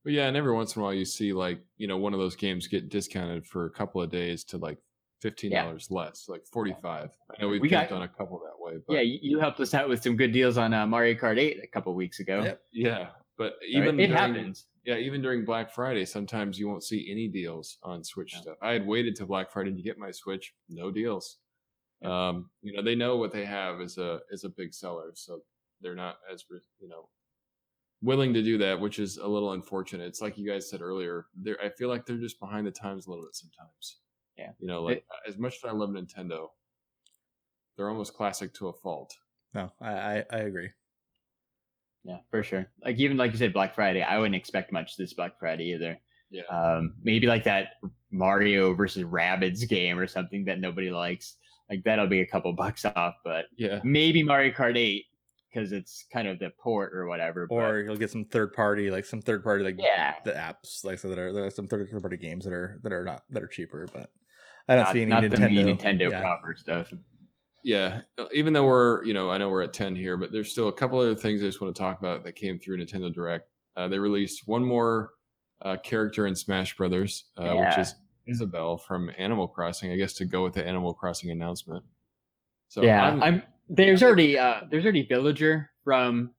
[0.04, 2.20] But yeah, and every once in a while you see like you know one of
[2.20, 4.78] those games get discounted for a couple of days to like
[5.20, 7.10] fifteen dollars less, like forty five.
[7.36, 9.74] I know we've We got- on a couple that way, but yeah, you, helped us
[9.74, 12.42] out with some good deals on uh, Mario Kart 8 a couple weeks ago.
[12.44, 12.60] Yep.
[12.72, 13.06] yeah.
[13.36, 14.66] But even it, it during- happens.
[14.86, 18.40] Yeah, even during Black Friday, sometimes you won't see any deals on Switch Yeah.
[18.42, 18.56] stuff.
[18.62, 21.38] I had waited till Black Friday to get my Switch, no deals.
[22.04, 25.40] Um, you know, they know what they have is a is a big seller, so
[25.80, 26.44] they're not as
[26.78, 27.08] you know
[28.00, 30.06] willing to do that, which is a little unfortunate.
[30.06, 31.26] It's like you guys said earlier.
[31.34, 33.98] They're I feel like they're just behind the times a little bit sometimes.
[34.38, 34.52] Yeah.
[34.58, 36.48] you know, like as much as I love Nintendo,
[37.76, 39.16] they're almost classic to a fault.
[39.54, 40.70] No, I, I, I agree.
[42.06, 42.66] Yeah, for sure.
[42.84, 45.98] Like even like you said, Black Friday, I wouldn't expect much this Black Friday either.
[46.30, 46.44] Yeah.
[46.44, 47.74] Um, maybe like that
[48.10, 51.36] Mario versus Rabbids game or something that nobody likes.
[51.68, 55.04] Like that'll be a couple bucks off, but Yeah, maybe Mario Kart 8
[55.52, 57.46] because it's kind of the port or whatever.
[57.46, 60.84] but- Or you'll get some third party, like some third party, like yeah, the apps,
[60.84, 63.22] like so that are there are some third party games that are that are not
[63.30, 64.10] that are cheaper, but
[64.68, 65.76] I don't not, see any Nintendo.
[65.78, 66.20] Nintendo yeah.
[66.20, 66.92] proper stuff.
[67.66, 68.00] Yeah.
[68.16, 70.68] uh, Even though we're, you know, I know we're at 10 here, but there's still
[70.68, 73.48] a couple other things I just want to talk about that came through Nintendo Direct.
[73.76, 75.10] Uh, they released one more
[75.62, 77.94] uh, character in Smash Brothers, uh, which is
[78.26, 81.84] Isabelle from Animal Crossing, I guess, to go with the Animal Crossing announcement.
[82.68, 86.30] So yeah, I'm- I'm, there's already uh there's already Villager from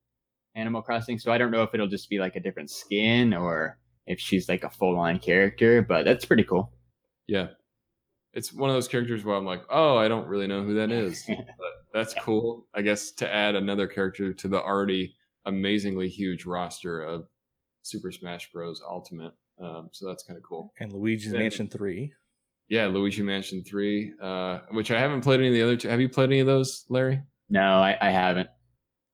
[0.55, 3.77] Animal Crossing, so I don't know if it'll just be like a different skin or
[4.05, 6.71] if she's like a full on character, but that's pretty cool.
[7.27, 7.47] yeah,
[8.37, 10.91] it's one of those characters where I'm like, oh, I don't really know who that
[11.03, 11.45] is, but
[11.91, 12.67] that's cool.
[12.75, 15.15] I guess to add another character to the already
[15.45, 17.25] amazingly huge roster of
[17.81, 18.81] Super Smash Bros.
[18.87, 19.33] Ultimate.
[19.59, 20.71] Um, so that's kind of cool.
[20.79, 21.39] And Luigi's Yeah.
[21.39, 22.13] Mansion Three.
[22.69, 25.87] Yeah, Luigi Mansion 3, uh, which I haven't played any of the other two.
[25.87, 27.21] Have you played any of those, Larry?
[27.49, 28.49] No, I, I haven't.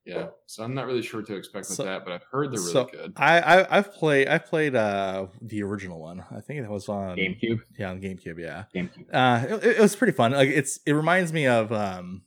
[0.06, 0.28] Yeah.
[0.48, 2.60] So I'm not really sure what to expect with So- that, but I've heard they're
[2.60, 3.14] really so good.
[3.16, 6.24] I, I I've played I played uh the original one.
[6.30, 7.60] I think that was on GameCube.
[7.80, 8.38] Yeah, on GameCube.
[8.38, 8.66] Yeah.
[8.76, 9.06] GameCube.
[9.14, 12.24] uh it, it was pretty fun like it's it reminds me of um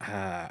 [0.00, 0.48] uh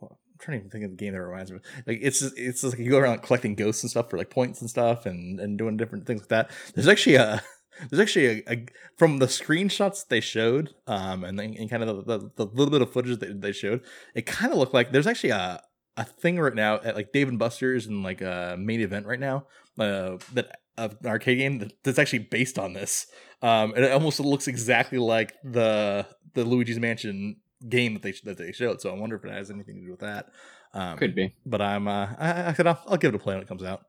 [0.00, 1.62] well, i'm trying to even think of the game that reminds me of.
[1.86, 4.30] like it's just, it's just like you go around collecting ghosts and stuff for like
[4.30, 7.42] points and stuff and and doing different things like that there's actually a
[7.88, 8.66] there's actually a, a
[8.96, 12.70] from the screenshots they showed um and then and kind of the, the, the little
[12.70, 13.80] bit of footage that they showed
[14.14, 15.62] it kind of looked like there's actually a
[15.96, 19.20] a thing right now at like Dave and Buster's and like a main event right
[19.20, 19.46] now
[19.78, 23.06] uh that of an arcade game that's actually based on this
[23.42, 27.36] um, and it almost looks exactly like the the Luigi's Mansion
[27.68, 28.80] game that they that they showed.
[28.80, 30.26] So I wonder if it has anything to do with that.
[30.72, 31.34] Um, Could be.
[31.44, 33.64] but I'm uh, I, I said I'll, I'll give it a play when it comes
[33.64, 33.82] out.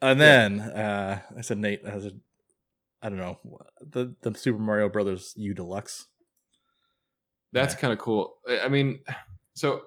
[0.00, 2.12] And then uh, I said Nate has a
[3.06, 3.38] I don't know
[3.80, 6.06] the the Super Mario Brothers U Deluxe.
[7.52, 7.80] That's Yeah.
[7.80, 8.38] kind of cool.
[8.48, 8.98] I I mean,
[9.54, 9.82] so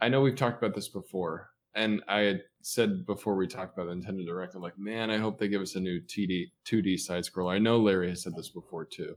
[0.00, 3.88] I know we've talked about this before, and I had said before we talked about
[3.88, 6.96] the Nintendo Direct, I'm like, man, I hope they give us a new TD 2D
[7.00, 7.52] side scroller.
[7.52, 9.16] I know Larry has said this before too,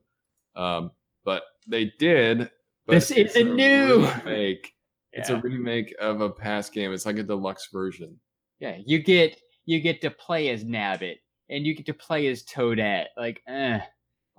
[0.55, 0.89] um,
[1.23, 2.49] but they did.
[2.88, 4.73] But This is it's a new- remake.
[5.13, 6.91] It's a remake of a past game.
[6.91, 8.19] It's like a deluxe version.
[8.59, 11.17] Yeah, you get you get to play as Nabbit
[11.49, 13.07] and you get to play as Toadette.
[13.17, 13.79] Like, eh.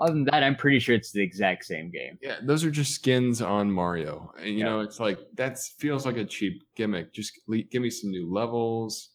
[0.00, 2.18] Other than that, I'm pretty sure it's the exact same game.
[2.22, 4.64] Yeah, those are just skins on Mario, and you Yeah.
[4.66, 7.12] know it's like that feels like a cheap gimmick.
[7.12, 9.10] Just le- give me some new levels,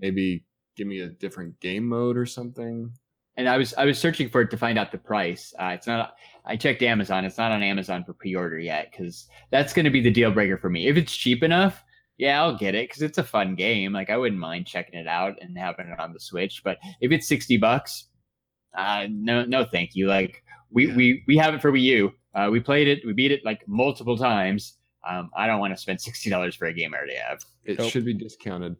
[0.00, 0.44] maybe
[0.76, 2.90] give me a different game mode or something.
[3.36, 5.54] And I was I was searching for it to find out the price.
[5.56, 6.16] Uh, it's not.
[6.44, 7.24] I checked Amazon.
[7.24, 10.58] It's not on Amazon for pre-order yet because that's going to be the deal breaker
[10.58, 10.88] for me.
[10.88, 11.84] If it's cheap enough,
[12.18, 13.92] yeah, I'll get it because it's a fun game.
[13.92, 16.62] Like I wouldn't mind checking it out and having it on the Switch.
[16.64, 18.08] But if it's sixty bucks,
[18.76, 20.06] uh, no, no, thank you.
[20.06, 20.96] Like we Yeah.
[20.96, 22.12] we we have it for Wii U.
[22.34, 23.00] Uh, we played it.
[23.06, 24.76] We beat it like multiple times.
[25.08, 27.40] Um, I don't want to spend sixty dollars for a game I already have.
[27.64, 27.90] It Nope.
[27.90, 28.76] should be discounted.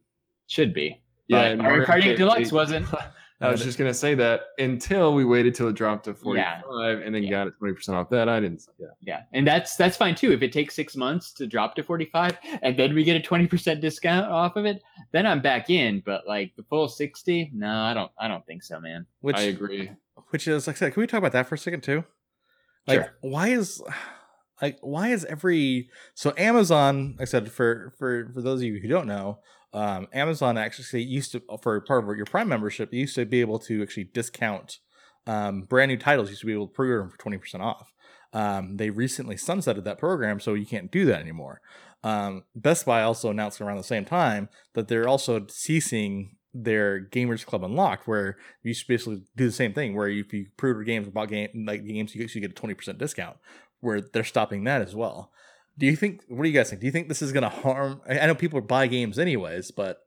[0.47, 1.01] Should be.
[1.29, 2.87] Yeah, But Mario Kart Deluxe 8 wasn't.
[3.41, 6.41] I was uh, just gonna say that until we waited till it dropped to forty
[6.41, 6.63] five
[7.01, 7.05] Yeah.
[7.05, 7.31] and then Yeah.
[7.31, 8.29] got it twenty percent off that.
[8.29, 8.63] I didn't.
[8.79, 10.33] Yeah, Yeah, and that's that's fine too.
[10.33, 13.21] If it takes six months to drop to forty five, and then we get a
[13.21, 14.83] twenty percent discount off of it,
[15.13, 16.01] then I'm back in.
[16.07, 18.11] But like the full sixty, no, I don't.
[18.19, 19.05] I don't think so, man.
[19.21, 19.91] Which I agree.
[20.31, 22.05] which is like I said, can we talk about that for a second too?
[22.87, 23.17] Like, Sure.
[23.21, 23.83] why is
[24.63, 27.13] like why is every so Amazon?
[27.19, 29.41] Like I said for for for those of you who don't know,
[29.75, 33.41] um, Amazon actually used to for part of your Prime membership, you used to be
[33.41, 34.79] able to actually discount
[35.27, 36.29] um, brand new titles.
[36.29, 37.93] You used to be able to pre-order them for twenty percent off.
[38.33, 41.61] Um, they recently sunsetted that program, so you can't do that anymore.
[42.03, 47.45] Um, Best Buy also announced around the same time that they're also ceasing their Gamers
[47.45, 49.95] Club Unlocked, where you basically do the same thing.
[49.95, 52.99] Where if you pre-order games, bought game like games, you actually get a twenty percent
[52.99, 53.37] discount.
[53.81, 55.31] Where they're stopping that as well.
[55.79, 56.23] Do you think?
[56.29, 56.81] What do you guys think?
[56.81, 58.01] Do you think this is going to harm?
[58.09, 59.99] I I know people buy games anyways, but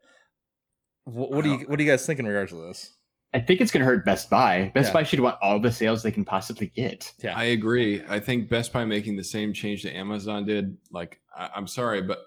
[1.05, 2.93] what, what do you uh, what do you guys think in regards to this?
[3.33, 4.71] I think it's going to hurt Best Buy.
[4.73, 4.93] Best Yeah.
[4.93, 7.13] Buy should want all the sales they can possibly get.
[7.21, 8.01] Yeah, I agree.
[8.07, 10.77] I think Best Buy making the same change that Amazon did.
[10.91, 12.19] Like, I, I'm sorry, but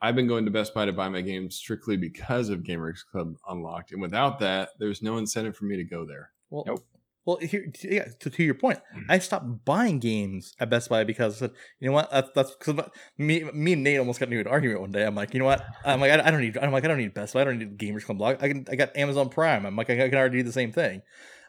[0.00, 3.34] I've been going to Best Buy to buy my games strictly because of Gamers Club
[3.48, 6.30] Unlocked, and without that, there's no incentive for me to go there.
[6.50, 6.84] Well, Nope.
[7.26, 8.08] Well, here, yeah.
[8.20, 11.88] To, to your point, I stopped buying games at Best Buy because I said, you
[11.88, 12.10] know what?
[12.10, 15.04] That's that's because me, me and Nate almost got into an argument one day.
[15.04, 15.64] I'm like, you know what?
[15.86, 16.58] I'm like, I, I don't need.
[16.58, 17.40] I'm like, I don't need Best Buy.
[17.40, 18.36] I don't need Gamers Club Blog.
[18.42, 18.66] I can.
[18.70, 19.64] I got Amazon Prime.
[19.64, 21.00] I'm like, I, can already do the same thing.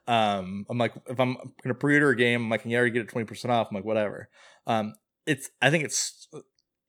[0.08, 3.02] Um, I'm like, if I'm gonna pre-order a game, I'm like, I can already get
[3.02, 3.68] it twenty percent off?
[3.70, 4.30] I'm like, whatever.
[4.68, 4.94] Um,
[5.26, 5.50] it's.
[5.62, 6.28] I think it's.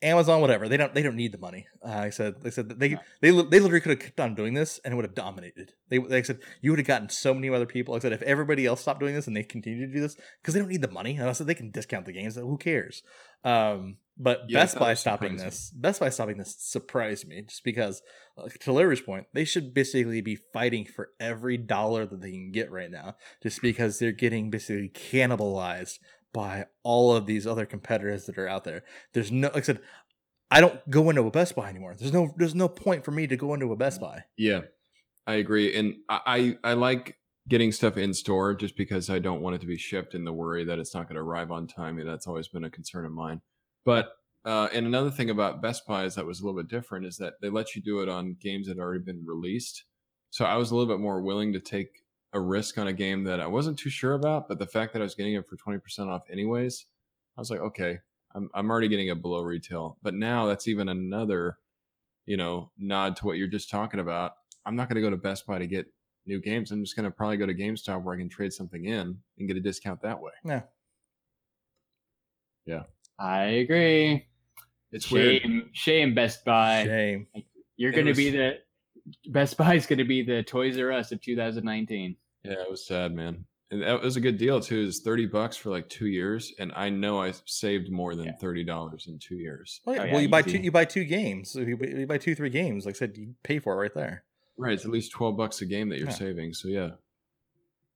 [0.03, 0.68] Amazon, whatever.
[0.68, 0.94] They don't.
[0.94, 1.66] They don't need the money.
[1.84, 2.42] Uh, I said.
[2.42, 2.90] They said that they.
[3.20, 3.30] They.
[3.30, 5.72] They literally could have kept on doing this, and it would have dominated.
[5.88, 5.99] They.
[5.99, 7.94] They said you would have gotten so many other people.
[7.94, 10.55] I said if everybody else stopped doing this and they continue to do this because
[10.55, 11.16] they don't need the money.
[11.16, 12.36] And I said they can discount the games.
[12.36, 13.03] Who cares?
[13.44, 15.70] Um, but Yeah, Best Buy stopping this.
[15.70, 18.03] Best Buy stopping this surprised me just because,
[18.61, 22.70] to Larry's point, they should basically be fighting for every dollar that they can get
[22.70, 25.99] right now, just because they're getting basically cannibalized
[26.33, 28.85] by all of these other competitors that are out there.
[29.12, 29.81] There's no, like I said,
[30.51, 31.95] I don't go into a Best Buy anymore.
[31.99, 34.24] There's no, there's no point for me to go into a Best Buy.
[34.37, 34.62] Yeah,
[35.27, 37.18] I agree, and I I, I like
[37.49, 40.33] getting stuff in store just because I don't want it to be shipped and the
[40.33, 42.05] worry that it's not going to arrive on time.
[42.05, 43.41] That's always been a concern of mine.
[43.85, 44.11] But
[44.45, 47.16] uh, and another thing about Best Buy is that was a little bit different is
[47.18, 49.85] that they let you do it on games that had already been released.
[50.31, 52.05] So I was a little bit more willing to take
[52.37, 55.01] a risk on a game that I wasn't too sure about, but the fact that
[55.01, 56.87] I was getting it for twenty percent off anyways,
[57.37, 57.99] I was like, okay,
[58.34, 59.99] I'm I'm already getting it below retail.
[60.03, 61.59] But now that's even another,
[62.26, 64.32] you know, nod to what you're just talking about.
[64.64, 65.87] I'm not going to go to Best Buy to get
[66.26, 66.70] new games.
[66.70, 69.49] I'm just going to probably go to GameStop where I can trade something in and
[69.49, 70.32] get a discount that way.
[70.45, 70.62] Yeah.
[72.66, 72.82] Yeah.
[73.18, 74.26] I agree.
[74.93, 75.43] It's weird.
[75.43, 76.84] Shame, shame, Best Buy.
[76.84, 77.26] Shame.
[77.76, 78.59] You're going to was- be the
[79.28, 82.16] Best Buy is going to be the Toys R Us of 2019.
[82.47, 83.44] Yeah, it was sad, man.
[83.70, 84.84] And that was a good deal too.
[84.86, 88.36] It's thirty bucks for like two years, and I know I saved more than Yeah.
[88.40, 89.80] thirty dollars in two years.
[89.86, 90.03] Oh, yeah.
[90.03, 90.53] Oh, yeah, well, you buy easy.
[90.53, 90.59] two.
[90.64, 91.51] You buy two games.
[91.51, 92.86] So you, buy- you buy two, three games.
[92.86, 94.24] Like I said, you pay for it right there.
[94.57, 96.14] Right, it's at least twelve bucks a game that you're Yeah.
[96.14, 96.53] saving.
[96.55, 96.90] So yeah,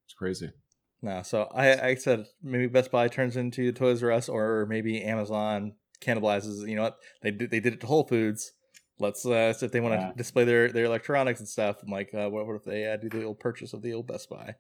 [0.04, 0.50] it's crazy.
[1.02, 5.02] No, so I, I said maybe Best Buy turns into Toys R Us, or maybe
[5.02, 6.68] Amazon cannibalizes.
[6.68, 7.50] You know what they did?
[7.50, 8.52] They did it to Whole Foods.
[9.00, 10.12] Let's uh, so if they want to Yeah.
[10.16, 11.76] display their their electronics and stuff.
[11.82, 14.06] I'm like, uh, what, what if they uh, do the old purchase of the old
[14.06, 14.54] Best Buy?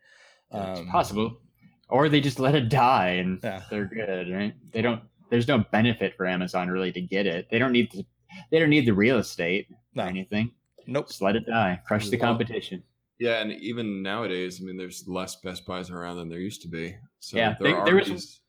[0.52, 1.40] Yeah, Um, Possible.
[1.88, 3.62] Or they just let it die and Yeah.
[3.70, 4.54] they're good, right?
[4.72, 7.48] They don't there's no benefit for Amazon really to get it.
[7.50, 8.04] They don't need the
[8.50, 10.04] they don't need the real estate No.
[10.04, 10.52] or anything.
[10.86, 11.08] Nope.
[11.08, 11.80] Just let it die.
[11.86, 12.82] Crush the Well, competition.
[13.18, 16.68] Yeah, and even nowadays, I mean, there's less Best Buys around than there used to
[16.68, 16.96] be.
[17.18, 18.40] So Yeah, there, there- are there was- these-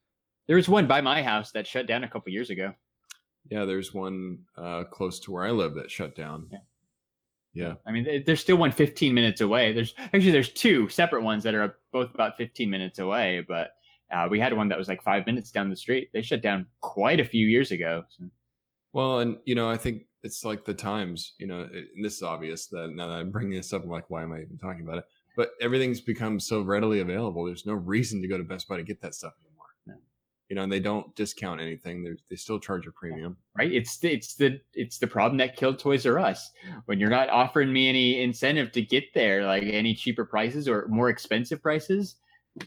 [0.47, 2.73] There was one by my house that shut down a couple years ago.
[3.49, 6.47] Yeah, there's one uh, close to where I live that shut down.
[6.51, 6.59] Yeah.
[7.53, 9.73] Yeah, I mean, there's still one 15 minutes away.
[9.73, 13.71] There's actually there's two separate ones that are both about 15 minutes away, but
[14.11, 16.09] uh, we had one that was like five minutes down the street.
[16.13, 18.03] They shut down quite a few years ago.
[18.07, 18.25] So,
[18.93, 21.33] Well, and you know, I think it's like the times.
[21.39, 23.89] You know, it, and this is obvious that now that I'm bringing this up, I'm
[23.89, 25.05] like, why am I even talking about it?
[25.35, 27.45] But everything's become so readily available.
[27.45, 29.50] There's no reason to go to Best Buy to get that stuff anymore.
[30.51, 30.53] No.
[30.53, 32.03] You know, and they don't discount anything.
[32.03, 33.37] They they still charge a premium.
[33.57, 33.71] right?
[33.71, 36.51] It's the, it's the it's the problem that killed Toys R Us.
[36.85, 40.87] When you're not offering me any incentive to get there, like any cheaper prices or
[40.89, 42.15] more expensive prices,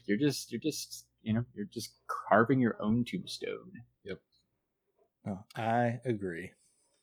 [0.07, 3.71] you're just you're just you know you're just carving your own tombstone.
[5.27, 6.51] No, oh, I agree.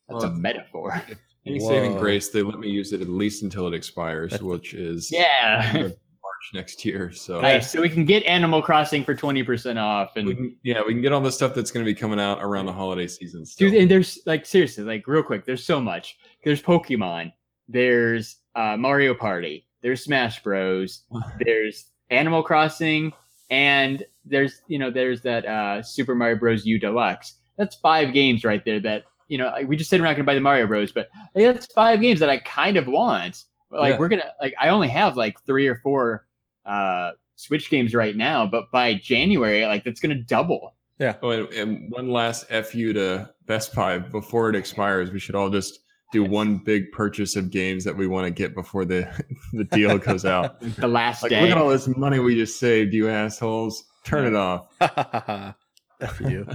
[0.07, 1.01] That's Well, a metaphor.
[1.45, 4.75] Any saving grace, they let me use it at least until it expires, That's- which
[4.75, 5.89] is yeah.
[6.53, 7.11] Next year.
[7.11, 7.71] So Nice.
[7.71, 10.93] So we can get Animal Crossing for twenty percent off, and we can, yeah, we
[10.93, 13.45] can get all the stuff that's going to be coming out around the holiday season.
[13.45, 13.69] Still.
[13.69, 16.17] Dude, and there's like seriously, like real quick, there's so much.
[16.43, 17.31] There's Pokemon,
[17.69, 21.03] there's uh, Mario Party, there's Smash Bros,
[21.45, 23.13] there's Animal Crossing,
[23.49, 26.65] and there's you know there's that uh, Super Mario Bros.
[26.65, 27.35] U Deluxe.
[27.57, 28.79] That's five games right there.
[28.79, 31.67] That you know we just said we're not gonna buy the Mario Bros, but that's
[31.67, 33.43] five games that I kind of want.
[33.69, 33.99] Like Yeah.
[33.99, 36.25] we're gonna like I only have like three or four
[36.65, 40.75] uh, Switch games right now, but by January, like that's gonna double.
[40.99, 41.15] Yeah.
[41.23, 45.11] Oh, and, and one last fu to Best Buy before it expires.
[45.11, 45.79] We should all just
[46.13, 46.29] do Yes.
[46.31, 49.09] one big purchase of games that we want to get before the
[49.53, 50.59] the deal goes out.
[50.77, 51.41] The last Like, day.
[51.41, 53.83] look at all this money we just saved, you assholes!
[54.05, 54.67] Turn it off.
[56.01, 56.45] F you.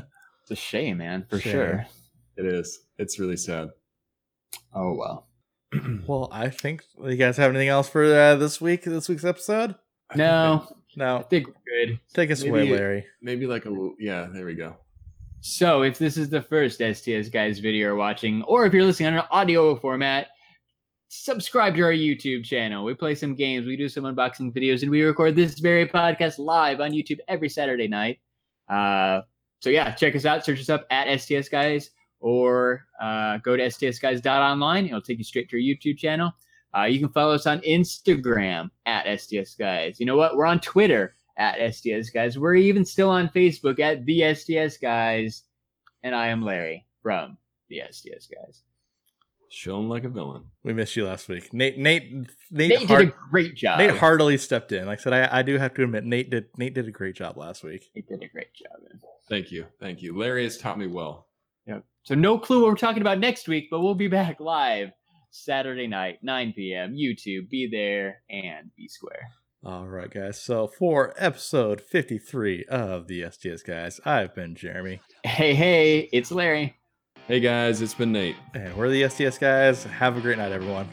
[0.43, 1.53] It's a shame, man, for Shame.
[1.53, 1.87] sure.
[2.37, 2.81] It is.
[2.99, 3.71] It's really sad.
[4.75, 5.27] Oh well.
[6.07, 8.85] well, I think you guys have anything else for uh, this week?
[8.85, 9.75] This week's episode?
[10.11, 11.23] I think No, I No.
[11.23, 12.01] think we're good.
[12.15, 13.07] Take us Maybe- away, Larry.
[13.23, 13.91] Maybe like a.
[13.99, 14.77] Yeah, there we go.
[15.41, 19.09] So, if this is the first STS Guys video you're watching, or if you're listening
[19.09, 20.29] on an audio format,
[21.09, 22.85] subscribe to our YouTube channel.
[22.85, 26.39] We play some games, we do some unboxing videos, and we record this very podcast
[26.39, 28.19] live on YouTube every Saturday night.
[28.69, 29.21] Uh,
[29.61, 30.45] so, yeah, check us out.
[30.45, 34.87] Search us up at STS Guys, or uh, go to stsguys.online.
[34.87, 36.33] It'll take you straight to our YouTube channel.
[36.77, 39.99] Uh, you can follow us on Instagram at STS Guys.
[39.99, 40.37] You know what?
[40.37, 42.39] We're on Twitter at STS Guys.
[42.39, 45.45] We're even still on Facebook at the STS Guys.
[46.03, 47.39] And I am Larry from
[47.71, 48.63] the STS Guys.
[49.49, 50.45] Shown like a villain.
[50.65, 51.55] We missed you last week.
[51.55, 53.79] Nate Nate Nate, Nate Hart- did a great job.
[53.79, 54.87] Nate heartily stepped in.
[54.87, 57.15] Like I said, I, I do have to admit, Nate did Nate did a great
[57.15, 57.89] job last week.
[57.95, 58.73] Nate did a great job.
[58.83, 59.01] man.
[59.29, 59.67] Thank you.
[59.81, 60.19] Thank you.
[60.19, 61.29] Larry has taught me well.
[61.67, 61.85] Yep.
[62.03, 64.91] So no clue what we're talking about next week, but we'll be back live
[65.45, 66.95] Saturday night, 9 p.m.
[66.95, 67.49] YouTube.
[67.49, 69.29] Be there and be square.
[69.65, 70.41] All right, guys.
[70.41, 75.01] So for episode 53 of the STS guys, I've been Jeremy.
[75.25, 76.77] Hey, hey, it's Larry.
[77.27, 78.37] Hey guys, it's been Nate.
[78.55, 79.83] And we're the STS guys.
[79.83, 80.89] Have a great night, everyone.